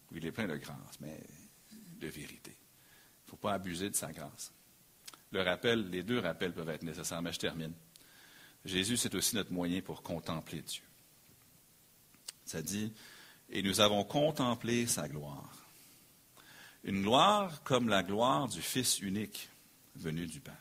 qu'il 0.09 0.25
est 0.27 0.33
plein 0.33 0.47
de 0.47 0.57
grâce, 0.57 1.01
mais 1.01 1.21
de 2.01 2.09
vérité. 2.09 2.51
Il 2.53 3.27
ne 3.27 3.31
faut 3.31 3.37
pas 3.37 3.55
abuser 3.55 3.91
de 3.91 3.97
sa 3.97 4.13
grâce. 4.13 4.53
Le 5.31 5.43
rappel, 5.43 5.91
les 5.91 6.03
deux 6.03 6.21
rappels 6.21 6.53
peuvent 6.53 6.69
être 6.69 6.83
nécessaires, 6.83 7.23
mais 7.23 7.33
je 7.33 7.39
termine. 7.39 7.73
Jésus, 8.65 8.97
c'est 8.97 9.15
aussi 9.15 9.35
notre 9.35 9.53
moyen 9.53 9.81
pour 9.81 10.03
contempler 10.03 10.63
Dieu. 10.63 10.83
Ça 12.45 12.63
dit, 12.63 12.93
et 13.51 13.63
nous 13.63 13.81
avons 13.81 14.05
contemplé 14.05 14.87
sa 14.87 15.09
gloire. 15.09 15.51
Une 16.85 17.03
gloire 17.03 17.63
comme 17.63 17.89
la 17.89 18.03
gloire 18.03 18.49
du 18.49 18.61
Fils 18.61 19.01
unique 19.01 19.49
venu 19.97 20.27
du 20.27 20.41
Père. 20.41 20.55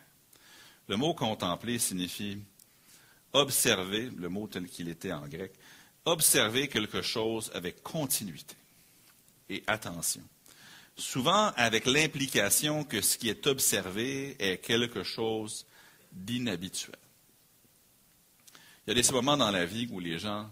Le 0.88 0.98
mot 0.98 1.14
contempler 1.14 1.80
signifie 1.80 2.40
observer, 3.32 4.12
le 4.16 4.30
mot 4.30 4.48
tel 4.48 4.68
qu'il 4.68 4.90
était 4.90 5.14
en 5.14 5.28
grec, 5.28 5.54
observer 6.06 6.68
quelque 6.68 7.02
chose 7.02 7.52
avec 7.54 7.82
continuité 7.82 8.56
et 9.50 9.64
attention 9.68 10.24
souvent 10.96 11.52
avec 11.56 11.86
l'implication 11.86 12.84
que 12.84 13.02
ce 13.02 13.18
qui 13.18 13.30
est 13.30 13.48
observé 13.48 14.36
est 14.40 14.58
quelque 14.60 15.04
chose 15.04 15.66
d'inhabituel. 16.12 16.98
Il 18.86 18.96
y 18.96 19.00
a 19.00 19.02
des 19.02 19.12
moments 19.12 19.38
dans 19.38 19.52
la 19.52 19.66
vie 19.66 19.88
où 19.92 20.00
les 20.00 20.20
gens 20.20 20.50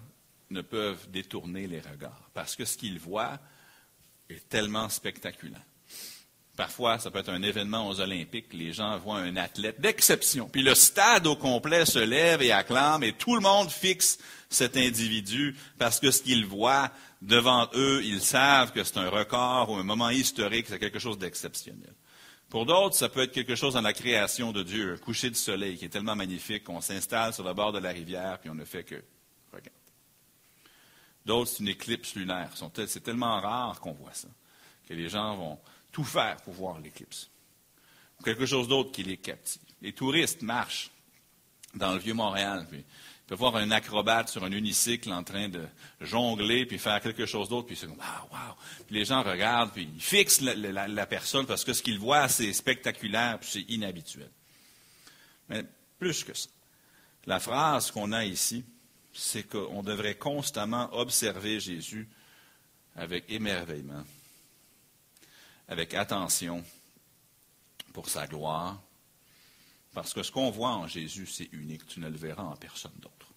ne 0.50 0.62
peuvent 0.62 1.10
détourner 1.10 1.68
les 1.68 1.82
regards 1.82 2.30
parce 2.34 2.56
que 2.56 2.66
ce 2.66 2.78
qu'ils 2.78 3.00
voient 3.00 3.40
est 4.30 4.48
tellement 4.50 4.90
spectaculaire. 4.90 5.62
Parfois, 6.62 7.00
ça 7.00 7.10
peut 7.10 7.18
être 7.18 7.32
un 7.32 7.42
événement 7.42 7.90
aux 7.90 8.00
Olympiques, 8.02 8.54
les 8.54 8.72
gens 8.72 8.96
voient 9.00 9.18
un 9.18 9.36
athlète 9.36 9.82
d'exception, 9.82 10.48
puis 10.48 10.62
le 10.62 10.76
stade 10.76 11.26
au 11.26 11.36
complet 11.36 11.88
se 11.88 11.98
lève 11.98 12.44
et 12.44 12.52
acclame, 12.52 13.02
et 13.02 13.14
tout 13.14 13.34
le 13.34 13.42
monde 13.42 13.72
fixe 13.72 14.20
cet 14.48 14.78
individu 14.78 15.56
parce 15.80 16.00
que 16.00 16.12
ce 16.12 16.22
qu'ils 16.22 16.46
voient 16.46 16.92
devant 17.24 17.68
eux, 17.74 18.04
ils 18.04 18.22
savent 18.22 18.72
que 18.74 18.84
c'est 18.84 19.00
un 19.00 19.10
record 19.10 19.72
ou 19.72 19.78
un 19.78 19.84
moment 19.84 20.12
historique, 20.12 20.68
c'est 20.70 20.78
quelque 20.78 21.00
chose 21.00 21.18
d'exceptionnel. 21.18 21.96
Pour 22.48 22.68
d'autres, 22.68 22.96
ça 22.96 23.10
peut 23.10 23.22
être 23.22 23.32
quelque 23.32 23.56
chose 23.56 23.74
dans 23.74 23.82
la 23.82 23.94
création 23.94 24.52
de 24.52 24.62
Dieu, 24.62 24.94
un 24.94 24.98
coucher 24.98 25.32
de 25.32 25.36
soleil 25.36 25.80
qui 25.80 25.86
est 25.86 25.90
tellement 25.90 26.16
magnifique 26.16 26.66
qu'on 26.66 26.80
s'installe 26.80 27.34
sur 27.34 27.44
le 27.44 27.56
bord 27.56 27.72
de 27.72 27.80
la 27.80 27.90
rivière, 27.90 28.38
puis 28.40 28.52
on 28.52 28.56
ne 28.56 28.66
fait 28.66 28.84
que 28.84 29.02
regarder. 29.52 29.72
D'autres, 31.26 31.50
c'est 31.50 31.64
une 31.64 31.70
éclipse 31.70 32.14
lunaire. 32.14 32.52
C'est 32.86 33.04
tellement 33.04 33.42
rare 33.42 33.80
qu'on 33.80 33.94
voit 33.94 34.14
ça, 34.14 34.28
que 34.88 34.94
les 34.94 35.10
gens 35.10 35.36
vont 35.36 35.58
tout 35.92 36.04
faire 36.04 36.38
pour 36.38 36.54
voir 36.54 36.80
l'éclipse. 36.80 37.30
Quelque 38.24 38.46
chose 38.46 38.68
d'autre 38.68 38.92
qui 38.92 39.04
les 39.04 39.18
captive. 39.18 39.62
Les 39.82 39.94
touristes 39.94 40.42
marchent 40.42 40.92
dans 41.74 41.94
le 41.94 42.00
vieux 42.00 42.14
Montréal, 42.14 42.68
puis 42.70 42.84
peut 43.32 43.38
voir 43.38 43.56
un 43.56 43.72
acrobate 43.72 44.28
sur 44.28 44.44
un 44.44 44.52
unicycle 44.52 45.10
en 45.14 45.24
train 45.24 45.48
de 45.48 45.66
jongler, 46.02 46.66
puis 46.66 46.78
faire 46.78 47.00
quelque 47.00 47.26
chose 47.26 47.48
d'autre, 47.48 47.66
puis 47.68 47.78
c'est 47.78 47.88
comme, 47.88 47.96
wow, 47.96 48.28
wow. 48.30 48.56
Puis 48.86 48.94
les 48.94 49.06
gens 49.06 49.24
regardent, 49.24 49.72
puis 49.72 49.88
ils 49.96 50.02
fixent 50.02 50.42
la, 50.42 51.06
personne 51.06 51.46
parce 51.46 51.64
que 51.64 51.72
ce 51.72 51.82
qu'ils 51.82 51.98
voient, 51.98 52.28
c'est 52.28 52.52
spectaculaire, 52.52 53.40
puis 53.40 53.50
c'est 53.50 53.74
inhabituel. 53.74 54.30
Mais 55.48 55.64
plus 55.98 56.26
que 56.26 56.34
ça. 56.34 56.50
La 57.26 57.40
phrase 57.40 57.90
qu'on 57.90 58.12
a 58.12 58.26
ici, 58.26 58.66
c'est 59.14 59.44
qu'on 59.44 59.82
devrait 59.82 60.16
constamment 60.16 60.94
observer 60.94 61.62
Jésus 61.62 62.10
avec 62.98 63.24
émerveillement, 63.30 64.04
avec 65.72 65.94
attention 65.94 66.66
pour 67.94 68.10
sa 68.10 68.28
gloire, 68.28 68.82
parce 69.94 70.14
que 70.14 70.22
ce 70.22 70.30
qu'on 70.30 70.52
voit 70.52 70.72
en 70.72 70.86
Jésus, 70.86 71.26
c'est 71.26 71.48
unique. 71.54 71.86
Tu 71.86 72.02
ne 72.02 72.10
le 72.10 72.18
verras 72.18 72.44
en 72.44 72.58
personne 72.58 72.92
d'autre. 73.00 73.34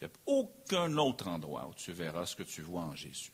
Il 0.00 0.06
n'y 0.06 0.10
a 0.10 0.16
aucun 0.24 0.96
autre 0.96 1.28
endroit 1.28 1.68
où 1.68 1.74
tu 1.74 1.92
verras 1.92 2.24
ce 2.24 2.34
que 2.34 2.42
tu 2.42 2.62
vois 2.62 2.80
en 2.80 2.96
Jésus. 2.96 3.30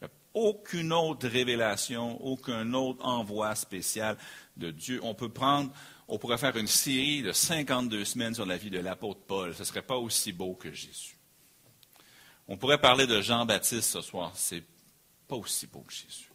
Il 0.00 0.04
n'y 0.04 0.08
a 0.08 0.10
aucune 0.34 0.92
autre 0.92 1.26
révélation, 1.26 2.22
aucun 2.22 2.74
autre 2.74 3.02
envoi 3.02 3.54
spécial 3.54 4.18
de 4.58 4.70
Dieu. 4.70 5.00
On 5.02 5.14
peut 5.14 5.32
prendre, 5.32 5.72
on 6.06 6.18
pourrait 6.18 6.36
faire 6.36 6.56
une 6.58 6.66
série 6.66 7.22
de 7.22 7.32
52 7.32 8.04
semaines 8.04 8.34
sur 8.34 8.44
la 8.44 8.58
vie 8.58 8.70
de 8.70 8.78
l'apôtre 8.78 9.20
Paul. 9.26 9.54
Ce 9.54 9.60
ne 9.60 9.64
serait 9.64 9.80
pas 9.80 9.96
aussi 9.96 10.32
beau 10.32 10.54
que 10.54 10.70
Jésus. 10.70 11.16
On 12.46 12.58
pourrait 12.58 12.80
parler 12.80 13.06
de 13.06 13.22
Jean-Baptiste 13.22 13.90
ce 13.90 14.02
soir. 14.02 14.32
C'est 14.34 14.64
pas 15.26 15.36
aussi 15.36 15.66
beau 15.66 15.80
que 15.80 15.94
Jésus. 15.94 16.27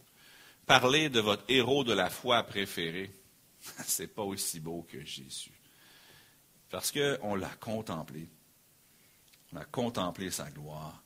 Parler 0.66 1.10
de 1.10 1.20
votre 1.20 1.44
héros 1.50 1.84
de 1.84 1.94
la 1.94 2.10
foi 2.10 2.44
préféré, 2.44 3.12
c'est 3.86 4.08
pas 4.08 4.24
aussi 4.24 4.60
beau 4.60 4.88
que 4.90 5.04
Jésus. 5.04 5.52
Parce 6.70 6.92
qu'on 6.92 7.36
l'a 7.36 7.54
contemplé. 7.60 8.28
On 9.52 9.58
a 9.58 9.66
contemplé 9.66 10.32
sa 10.32 10.50
gloire. 10.50 11.04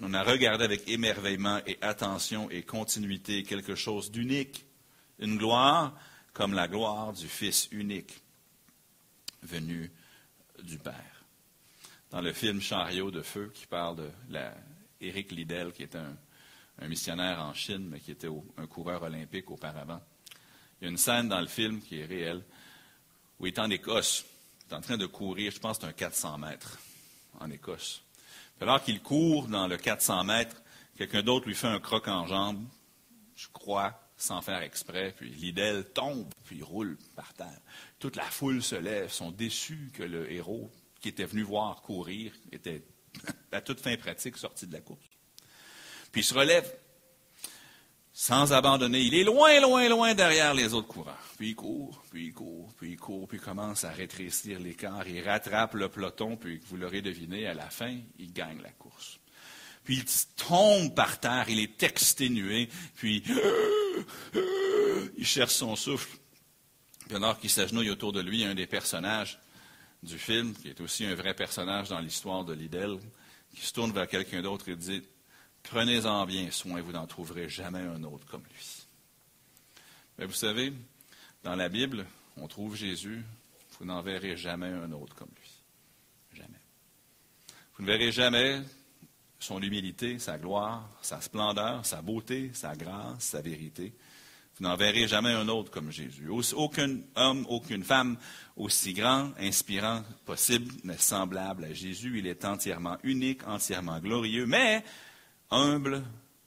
On 0.00 0.12
a 0.12 0.22
regardé 0.22 0.64
avec 0.64 0.88
émerveillement 0.88 1.60
et 1.66 1.78
attention 1.80 2.50
et 2.50 2.62
continuité 2.62 3.42
quelque 3.42 3.74
chose 3.74 4.10
d'unique. 4.10 4.66
Une 5.18 5.38
gloire 5.38 5.94
comme 6.32 6.52
la 6.52 6.68
gloire 6.68 7.12
du 7.12 7.28
Fils 7.28 7.68
unique 7.72 8.22
venu 9.42 9.90
du 10.62 10.78
Père. 10.78 11.24
Dans 12.10 12.20
le 12.20 12.32
film 12.32 12.60
Chariot 12.60 13.10
de 13.10 13.22
feu, 13.22 13.50
qui 13.54 13.66
parle 13.66 13.96
de 13.96 14.10
Éric 15.00 15.32
Liddell, 15.32 15.72
qui 15.72 15.82
est 15.82 15.96
un, 15.96 16.16
missionnaire 16.86 17.40
en 17.40 17.54
Chine, 17.54 17.88
mais 17.88 17.98
qui 17.98 18.12
était 18.12 18.28
un 18.56 18.66
coureur 18.66 19.02
olympique 19.02 19.50
auparavant, 19.50 20.00
il 20.80 20.84
y 20.84 20.86
a 20.86 20.90
une 20.90 20.96
scène 20.96 21.28
dans 21.28 21.40
le 21.40 21.48
film 21.48 21.80
qui 21.80 21.98
est 21.98 22.04
réelle, 22.04 22.44
où 23.40 23.46
il 23.46 23.52
est 23.52 23.58
en 23.58 23.70
Écosse. 23.70 24.24
Il 24.66 24.72
est 24.72 24.76
en 24.76 24.80
train 24.80 24.96
de 24.96 25.06
courir, 25.06 25.50
je 25.50 25.58
pense 25.58 25.82
un 25.82 25.92
400 25.92 26.38
mètres 26.38 26.78
en 27.40 27.50
Écosse. 27.50 28.02
alors 28.60 28.82
qu'il 28.82 29.00
court 29.00 29.48
dans 29.48 29.66
le 29.66 29.76
400 29.76 30.24
mètres, 30.24 30.62
quelqu'un 30.96 31.22
d'autre 31.22 31.46
lui 31.46 31.54
fait 31.54 31.68
un 31.68 31.80
croc 31.80 32.06
en 32.08 32.26
jambe, 32.26 32.64
je 33.34 33.48
crois, 33.52 34.00
sans 34.16 34.42
faire 34.42 34.62
exprès, 34.62 35.14
puis 35.16 35.30
Liddell 35.30 35.84
tombe, 35.94 36.28
puis 36.44 36.62
roule 36.62 36.98
par 37.14 37.32
terre. 37.34 37.60
Toute 37.98 38.16
la 38.16 38.24
foule 38.24 38.62
se 38.62 38.74
lève, 38.74 39.10
sont 39.10 39.30
déçus 39.30 39.90
que 39.94 40.02
le 40.02 40.30
héros 40.30 40.70
qui 41.00 41.08
était 41.08 41.24
venu 41.24 41.42
voir 41.42 41.82
courir 41.82 42.32
était 42.50 42.82
à 43.52 43.60
toute 43.60 43.80
fin 43.80 43.96
pratique 43.96 44.36
sorti 44.36 44.66
de 44.66 44.72
la 44.72 44.80
course. 44.80 45.17
Puis 46.18 46.24
il 46.24 46.30
se 46.30 46.34
relève 46.34 46.68
sans 48.12 48.52
abandonner. 48.52 49.02
Il 49.02 49.14
est 49.14 49.22
loin, 49.22 49.60
loin, 49.60 49.88
loin 49.88 50.14
derrière 50.14 50.52
les 50.52 50.74
autres 50.74 50.88
coureurs. 50.88 51.22
Puis 51.36 51.50
il 51.50 51.54
court, 51.54 52.02
puis 52.10 52.26
il 52.26 52.32
court, 52.32 52.74
puis 52.76 52.90
il 52.90 52.96
court, 52.96 53.28
puis 53.28 53.38
il 53.38 53.40
commence 53.40 53.84
à 53.84 53.90
rétrécir 53.90 54.58
l'écart. 54.58 55.06
Il 55.06 55.22
rattrape 55.22 55.74
le 55.74 55.88
peloton, 55.88 56.36
puis 56.36 56.60
vous 56.66 56.76
l'aurez 56.76 57.02
deviné, 57.02 57.46
à 57.46 57.54
la 57.54 57.70
fin, 57.70 57.96
il 58.18 58.32
gagne 58.32 58.60
la 58.62 58.72
course. 58.72 59.20
Puis 59.84 59.98
il 59.98 60.04
tombe 60.44 60.92
par 60.92 61.20
terre, 61.20 61.48
il 61.50 61.60
est 61.60 61.80
exténué, 61.84 62.68
puis 62.96 63.22
il 65.16 65.24
cherche 65.24 65.54
son 65.54 65.76
souffle. 65.76 66.18
Puis 67.06 67.14
alors 67.14 67.38
qu'il 67.38 67.50
s'agenouille 67.50 67.90
autour 67.90 68.12
de 68.12 68.20
lui, 68.20 68.42
un 68.44 68.56
des 68.56 68.66
personnages 68.66 69.38
du 70.02 70.18
film, 70.18 70.52
qui 70.54 70.66
est 70.66 70.80
aussi 70.80 71.04
un 71.04 71.14
vrai 71.14 71.34
personnage 71.34 71.90
dans 71.90 72.00
l'histoire 72.00 72.44
de 72.44 72.54
Liddell, 72.54 72.98
qui 73.54 73.64
se 73.64 73.72
tourne 73.72 73.92
vers 73.92 74.08
quelqu'un 74.08 74.42
d'autre 74.42 74.68
et 74.68 74.74
dit 74.74 75.04
Prenez-en 75.70 76.24
bien 76.24 76.50
soin, 76.50 76.80
vous 76.80 76.92
n'en 76.92 77.06
trouverez 77.06 77.50
jamais 77.50 77.80
un 77.82 78.02
autre 78.02 78.26
comme 78.26 78.42
lui. 78.42 78.86
Mais 80.16 80.24
vous 80.24 80.32
savez, 80.32 80.72
dans 81.44 81.54
la 81.54 81.68
Bible, 81.68 82.06
on 82.38 82.48
trouve 82.48 82.74
Jésus, 82.74 83.22
vous 83.78 83.84
n'en 83.84 84.00
verrez 84.00 84.34
jamais 84.34 84.68
un 84.68 84.90
autre 84.92 85.14
comme 85.14 85.28
lui. 85.38 85.50
Jamais. 86.32 86.60
Vous 87.76 87.82
ne 87.82 87.86
verrez 87.86 88.12
jamais 88.12 88.62
son 89.38 89.60
humilité, 89.60 90.18
sa 90.18 90.38
gloire, 90.38 90.88
sa 91.02 91.20
splendeur, 91.20 91.84
sa 91.84 92.00
beauté, 92.00 92.50
sa 92.54 92.74
grâce, 92.74 93.24
sa 93.24 93.42
vérité. 93.42 93.92
Vous 94.58 94.64
n'en 94.64 94.74
verrez 94.74 95.06
jamais 95.06 95.32
un 95.32 95.48
autre 95.48 95.70
comme 95.70 95.92
Jésus. 95.92 96.30
Aucun 96.30 96.96
homme, 97.14 97.44
aucune 97.46 97.84
femme 97.84 98.16
aussi 98.56 98.94
grand, 98.94 99.32
inspirant 99.38 100.02
possible 100.24 100.72
n'est 100.82 100.96
semblable 100.96 101.64
à 101.64 101.74
Jésus. 101.74 102.18
Il 102.18 102.26
est 102.26 102.46
entièrement 102.46 102.96
unique, 103.02 103.46
entièrement 103.46 104.00
glorieux, 104.00 104.46
mais 104.46 104.82
humble 105.50 106.04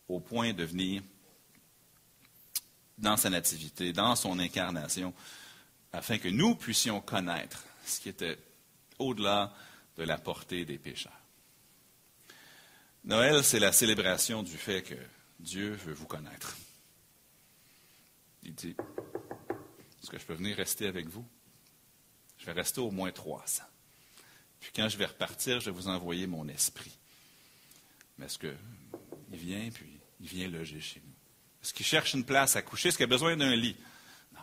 au 0.08 0.20
point 0.20 0.54
de 0.54 0.64
venir 0.64 1.02
dans 2.98 3.18
sa 3.18 3.30
nativité, 3.30 3.94
dans 3.94 4.16
son 4.16 4.40
incarnation, 4.40 5.14
afin 5.92 6.18
que 6.18 6.30
nous 6.30 6.56
puissions 6.56 7.02
connaître 7.02 7.64
ce 7.86 8.00
qui 8.00 8.10
était 8.10 8.38
au-delà 9.00 9.54
de 9.98 10.04
la 10.04 10.18
portée 10.18 10.66
des 10.66 10.78
pécheurs. 10.78 11.12
Noël, 13.04 13.44
c'est 13.44 13.60
la 13.60 13.72
célébration 13.72 14.44
du 14.44 14.58
fait 14.58 14.84
que 14.84 14.96
Dieu 15.40 15.72
veut 15.72 15.94
vous 15.94 16.06
connaître. 16.06 16.56
Il 18.44 18.54
dit, 18.54 18.76
est-ce 20.02 20.10
que 20.10 20.20
je 20.20 20.26
peux 20.26 20.36
venir 20.36 20.56
rester 20.56 20.88
avec 20.88 21.08
vous? 21.08 21.26
Je 22.38 22.46
vais 22.46 22.52
rester 22.54 22.80
au 22.80 22.92
moins 22.92 23.12
300. 23.12 23.64
Puis 24.60 24.72
quand 24.76 24.88
je 24.88 24.98
vais 24.98 25.06
repartir, 25.06 25.60
je 25.60 25.66
vais 25.66 25.76
vous 25.76 25.88
envoyer 25.88 26.28
mon 26.28 26.48
esprit. 26.48 26.96
Mais 28.22 28.28
est-ce 28.28 28.38
qu'il 28.38 28.56
vient, 29.30 29.72
puis 29.72 30.00
il 30.20 30.28
vient 30.28 30.48
loger 30.48 30.80
chez 30.80 31.02
nous? 31.04 31.14
Est-ce 31.64 31.74
qu'il 31.74 31.86
cherche 31.86 32.14
une 32.14 32.24
place 32.24 32.56
à 32.56 32.62
coucher? 32.62 32.90
Est-ce 32.90 32.98
qu'il 32.98 33.06
a 33.06 33.08
besoin 33.08 33.36
d'un 33.36 33.56
lit? 33.56 33.76
Non. 34.32 34.42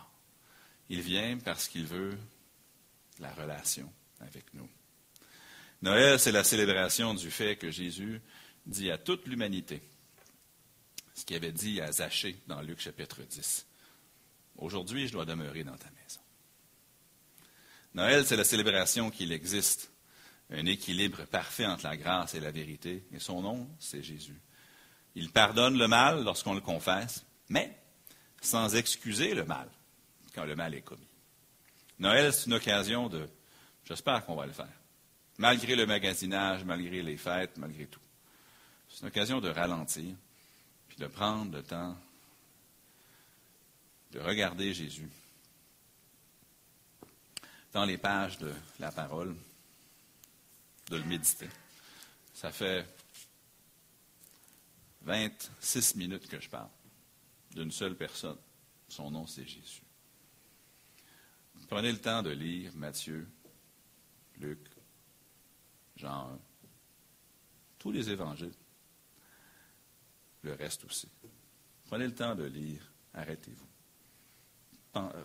Il 0.89 0.99
vient 0.99 1.37
parce 1.37 1.69
qu'il 1.69 1.85
veut 1.85 2.17
la 3.19 3.31
relation 3.31 3.89
avec 4.19 4.53
nous. 4.53 4.69
Noël, 5.81 6.19
c'est 6.19 6.33
la 6.33 6.43
célébration 6.43 7.13
du 7.13 7.31
fait 7.31 7.55
que 7.55 7.71
Jésus 7.71 8.19
dit 8.65 8.91
à 8.91 8.97
toute 8.97 9.25
l'humanité 9.27 9.81
ce 11.13 11.23
qu'il 11.23 11.37
avait 11.37 11.53
dit 11.53 11.79
à 11.79 11.89
Zachée 11.93 12.37
dans 12.47 12.61
Luc 12.61 12.81
chapitre 12.81 13.23
10. 13.23 13.65
Aujourd'hui, 14.57 15.07
je 15.07 15.13
dois 15.13 15.25
demeurer 15.25 15.63
dans 15.63 15.77
ta 15.77 15.89
maison. 15.91 16.19
Noël, 17.93 18.25
c'est 18.25 18.35
la 18.35 18.43
célébration 18.43 19.09
qu'il 19.09 19.31
existe 19.31 19.89
un 20.51 20.65
équilibre 20.65 21.25
parfait 21.25 21.65
entre 21.65 21.85
la 21.85 21.97
grâce 21.97 22.33
et 22.33 22.39
la 22.39 22.51
vérité, 22.51 23.03
et 23.11 23.19
son 23.19 23.41
nom, 23.41 23.69
c'est 23.79 24.01
Jésus. 24.01 24.39
Il 25.15 25.31
pardonne 25.31 25.77
le 25.77 25.87
mal 25.87 26.23
lorsqu'on 26.23 26.53
le 26.53 26.61
confesse, 26.61 27.25
mais 27.49 27.77
sans 28.41 28.75
excuser 28.75 29.33
le 29.33 29.45
mal 29.45 29.69
quand 30.33 30.45
le 30.45 30.55
mal 30.55 30.73
est 30.73 30.81
commis. 30.81 31.07
Noël, 31.99 32.31
c'est 32.33 32.45
une 32.45 32.53
occasion 32.53 33.09
de, 33.09 33.27
j'espère 33.85 34.25
qu'on 34.25 34.35
va 34.35 34.45
le 34.45 34.53
faire, 34.53 34.67
malgré 35.37 35.75
le 35.75 35.85
magasinage, 35.85 36.63
malgré 36.63 37.01
les 37.01 37.17
fêtes, 37.17 37.57
malgré 37.57 37.85
tout. 37.85 37.99
C'est 38.87 39.01
une 39.01 39.07
occasion 39.07 39.41
de 39.41 39.49
ralentir, 39.49 40.15
puis 40.87 40.97
de 40.97 41.07
prendre 41.07 41.55
le 41.55 41.63
temps 41.63 41.95
de 44.11 44.19
regarder 44.19 44.73
Jésus 44.73 45.09
dans 47.73 47.85
les 47.85 47.97
pages 47.97 48.39
de 48.39 48.51
la 48.79 48.91
parole, 48.91 49.35
de 50.89 50.97
le 50.97 51.03
méditer. 51.05 51.47
Ça 52.33 52.51
fait 52.51 52.85
26 55.01 55.95
minutes 55.95 56.27
que 56.27 56.39
je 56.39 56.49
parle 56.49 56.69
d'une 57.51 57.71
seule 57.71 57.95
personne. 57.95 58.37
Son 58.87 59.11
nom, 59.11 59.27
c'est 59.27 59.45
Jésus. 59.45 59.83
Prenez 61.67 61.91
le 61.91 61.99
temps 61.99 62.23
de 62.23 62.31
lire 62.31 62.75
Matthieu, 62.75 63.27
Luc, 64.39 64.59
Jean 65.95 66.31
1, 66.31 66.39
tous 67.77 67.91
les 67.91 68.09
évangiles, 68.09 68.55
le 70.41 70.53
reste 70.53 70.85
aussi. 70.85 71.07
Prenez 71.85 72.07
le 72.07 72.15
temps 72.15 72.35
de 72.35 72.45
lire, 72.45 72.91
arrêtez-vous. 73.13 73.67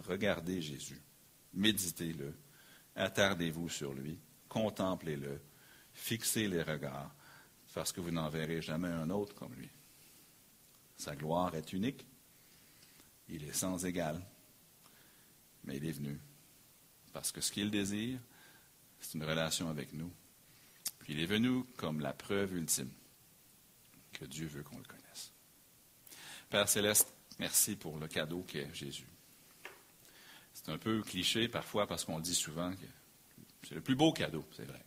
Regardez 0.06 0.60
Jésus, 0.60 1.00
méditez-le, 1.54 2.34
attardez-vous 2.94 3.68
sur 3.70 3.94
lui, 3.94 4.18
contemplez-le, 4.48 5.40
fixez 5.94 6.48
les 6.48 6.62
regards, 6.62 7.14
parce 7.72 7.92
que 7.92 8.00
vous 8.00 8.10
n'en 8.10 8.28
verrez 8.28 8.60
jamais 8.60 8.88
un 8.88 9.10
autre 9.10 9.34
comme 9.34 9.54
lui. 9.54 9.70
Sa 10.96 11.16
gloire 11.16 11.54
est 11.54 11.72
unique, 11.72 12.06
il 13.28 13.44
est 13.44 13.52
sans 13.52 13.84
égal, 13.84 14.20
mais 15.64 15.78
il 15.78 15.86
est 15.86 15.92
venu 15.92 16.20
parce 17.14 17.30
que 17.30 17.40
ce 17.40 17.52
qu'il 17.52 17.70
désire, 17.70 18.18
c'est 19.00 19.14
une 19.14 19.24
relation 19.24 19.70
avec 19.70 19.94
nous. 19.94 20.12
Puis 20.98 21.14
il 21.14 21.20
est 21.20 21.26
venu 21.26 21.64
comme 21.76 22.00
la 22.00 22.12
preuve 22.12 22.54
ultime 22.54 22.90
que 24.12 24.24
Dieu 24.24 24.48
veut 24.48 24.64
qu'on 24.64 24.78
le 24.78 24.84
connaisse. 24.84 25.32
Père 26.50 26.68
céleste, 26.68 27.14
merci 27.38 27.76
pour 27.76 27.98
le 27.98 28.08
cadeau 28.08 28.42
qu'est 28.42 28.72
Jésus. 28.74 29.08
C'est 30.52 30.68
un 30.70 30.78
peu 30.78 31.02
cliché 31.02 31.48
parfois 31.48 31.86
parce 31.86 32.04
qu'on 32.04 32.18
dit 32.18 32.34
souvent 32.34 32.72
que 32.72 32.86
c'est 33.68 33.76
le 33.76 33.80
plus 33.80 33.94
beau 33.94 34.12
cadeau, 34.12 34.44
c'est 34.56 34.64
vrai. 34.64 34.84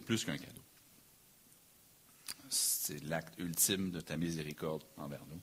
C'est 0.00 0.06
plus 0.06 0.24
qu'un 0.24 0.38
cadeau. 0.38 0.62
C'est 2.48 3.04
l'acte 3.04 3.38
ultime 3.38 3.90
de 3.90 4.00
ta 4.00 4.16
miséricorde 4.16 4.82
envers 4.96 5.26
nous, 5.26 5.40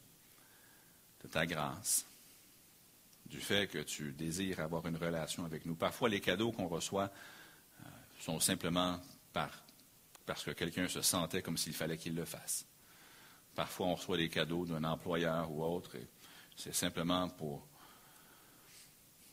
de 1.21 1.27
ta 1.27 1.45
grâce, 1.45 2.07
du 3.27 3.39
fait 3.39 3.67
que 3.67 3.77
tu 3.77 4.13
désires 4.13 4.59
avoir 4.59 4.87
une 4.87 4.97
relation 4.97 5.45
avec 5.45 5.63
nous. 5.67 5.75
Parfois, 5.75 6.09
les 6.09 6.21
cadeaux 6.21 6.51
qu'on 6.51 6.67
reçoit 6.67 7.11
euh, 7.81 7.89
sont 8.19 8.39
simplement 8.39 8.99
parce 10.25 10.43
que 10.43 10.49
quelqu'un 10.49 10.87
se 10.87 11.03
sentait 11.03 11.43
comme 11.43 11.57
s'il 11.57 11.73
fallait 11.73 11.99
qu'il 11.99 12.15
le 12.15 12.25
fasse. 12.25 12.65
Parfois, 13.53 13.85
on 13.85 13.93
reçoit 13.93 14.17
des 14.17 14.29
cadeaux 14.29 14.65
d'un 14.65 14.83
employeur 14.85 15.51
ou 15.51 15.63
autre, 15.63 15.97
et 15.97 16.07
c'est 16.55 16.73
simplement 16.73 17.29
pour 17.29 17.67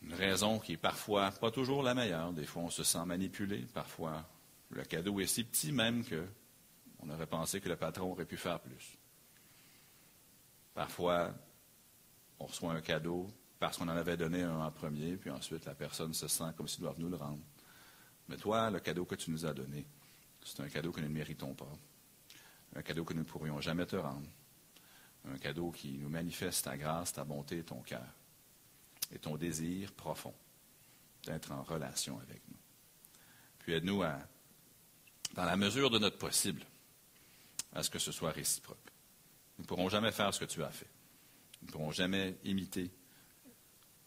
une 0.02 0.12
raison 0.12 0.58
qui 0.58 0.72
est 0.72 0.76
parfois 0.76 1.30
pas 1.30 1.50
toujours 1.50 1.82
la 1.82 1.94
meilleure. 1.94 2.34
Des 2.34 2.44
fois, 2.44 2.64
on 2.64 2.70
se 2.70 2.84
sent 2.84 3.06
manipulé. 3.06 3.60
Parfois, 3.72 4.28
le 4.74 4.84
cadeau 4.84 5.20
est 5.20 5.26
si 5.26 5.44
petit 5.44 5.72
même 5.72 6.04
qu'on 6.04 7.08
aurait 7.10 7.26
pensé 7.26 7.60
que 7.60 7.68
le 7.68 7.76
patron 7.76 8.10
aurait 8.10 8.24
pu 8.24 8.36
faire 8.36 8.60
plus. 8.60 8.98
Parfois, 10.74 11.32
on 12.40 12.46
reçoit 12.46 12.72
un 12.72 12.80
cadeau 12.80 13.30
parce 13.60 13.78
qu'on 13.78 13.88
en 13.88 13.96
avait 13.96 14.16
donné 14.16 14.42
un 14.42 14.58
en 14.58 14.70
premier, 14.72 15.16
puis 15.16 15.30
ensuite 15.30 15.64
la 15.64 15.76
personne 15.76 16.12
se 16.12 16.26
sent 16.26 16.52
comme 16.56 16.66
s'il 16.66 16.80
doit 16.80 16.94
nous 16.98 17.08
le 17.08 17.16
rendre. 17.16 17.42
Mais 18.28 18.36
toi, 18.36 18.68
le 18.70 18.80
cadeau 18.80 19.04
que 19.04 19.14
tu 19.14 19.30
nous 19.30 19.46
as 19.46 19.54
donné, 19.54 19.86
c'est 20.44 20.60
un 20.60 20.68
cadeau 20.68 20.90
que 20.90 21.00
nous 21.00 21.08
ne 21.08 21.14
méritons 21.14 21.54
pas. 21.54 21.72
Un 22.74 22.82
cadeau 22.82 23.04
que 23.04 23.14
nous 23.14 23.20
ne 23.20 23.26
pourrions 23.26 23.60
jamais 23.60 23.86
te 23.86 23.96
rendre. 23.96 24.28
Un 25.26 25.38
cadeau 25.38 25.70
qui 25.70 25.98
nous 25.98 26.08
manifeste 26.08 26.64
ta 26.64 26.76
grâce, 26.76 27.12
ta 27.12 27.24
bonté 27.24 27.62
ton 27.62 27.80
cœur. 27.80 28.12
Et 29.12 29.18
ton 29.18 29.36
désir 29.36 29.92
profond 29.92 30.34
d'être 31.24 31.52
en 31.52 31.62
relation 31.62 32.18
avec 32.18 32.42
nous. 32.48 32.58
Puis 33.60 33.74
aide-nous 33.74 34.02
à, 34.02 34.18
dans 35.32 35.44
la 35.44 35.56
mesure 35.56 35.90
de 35.90 35.98
notre 35.98 36.18
possible, 36.18 36.64
à 37.72 37.82
ce 37.82 37.90
que 37.90 37.98
ce 37.98 38.12
soit 38.12 38.30
réciproque. 38.30 38.78
Nous 39.58 39.64
ne 39.64 39.66
pourrons 39.68 39.88
jamais 39.88 40.12
faire 40.12 40.32
ce 40.32 40.40
que 40.40 40.44
tu 40.44 40.62
as 40.62 40.70
fait. 40.70 40.90
Nous 41.62 41.68
ne 41.68 41.72
pourrons 41.72 41.90
jamais 41.90 42.36
imiter 42.44 42.90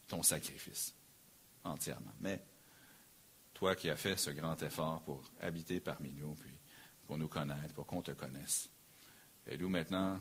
ton 0.06 0.22
sacrifice 0.22 0.94
entièrement. 1.64 2.12
Mais 2.20 2.42
toi 3.54 3.74
qui 3.74 3.90
as 3.90 3.96
fait 3.96 4.16
ce 4.16 4.30
grand 4.30 4.60
effort 4.62 5.02
pour 5.02 5.22
habiter 5.40 5.80
parmi 5.80 6.12
nous, 6.12 6.34
puis 6.34 6.56
pour 7.06 7.18
nous 7.18 7.28
connaître, 7.28 7.74
pour 7.74 7.86
qu'on 7.86 8.02
te 8.02 8.12
connaisse, 8.12 8.68
aide-nous 9.46 9.68
maintenant 9.68 10.20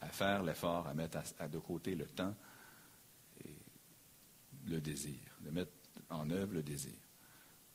à 0.00 0.08
faire 0.08 0.42
l'effort, 0.42 0.86
à 0.86 0.94
mettre 0.94 1.18
à, 1.38 1.48
de 1.48 1.58
côté 1.58 1.94
le 1.94 2.06
temps 2.06 2.34
et 3.44 3.56
le 4.66 4.80
désir, 4.80 5.20
de 5.40 5.50
mettre 5.50 5.72
en 6.10 6.28
œuvre 6.30 6.54
le 6.54 6.62
désir, 6.62 6.98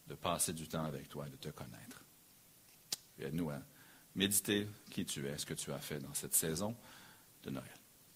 de 0.08 0.16
passer 0.16 0.54
du 0.54 0.68
temps 0.68 0.86
avec 0.86 1.10
toi, 1.10 1.28
de 1.28 1.38
te 1.38 1.50
connaître. 1.50 2.01
Aide-nous 3.24 3.50
à 3.50 3.60
méditer 4.16 4.68
qui 4.90 5.06
tu 5.06 5.28
es, 5.28 5.38
ce 5.38 5.46
que 5.46 5.54
tu 5.54 5.72
as 5.72 5.80
fait 5.80 6.00
dans 6.00 6.14
cette 6.14 6.36
saison 6.36 6.76
de 7.44 7.50
Noël. 7.50 7.66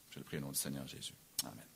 Je 0.09 0.19
le 0.19 0.25
prie 0.25 0.37
au 0.37 0.41
nom 0.41 0.51
du 0.51 0.57
Seigneur 0.57 0.87
Jésus. 0.87 1.13
Amen. 1.43 1.74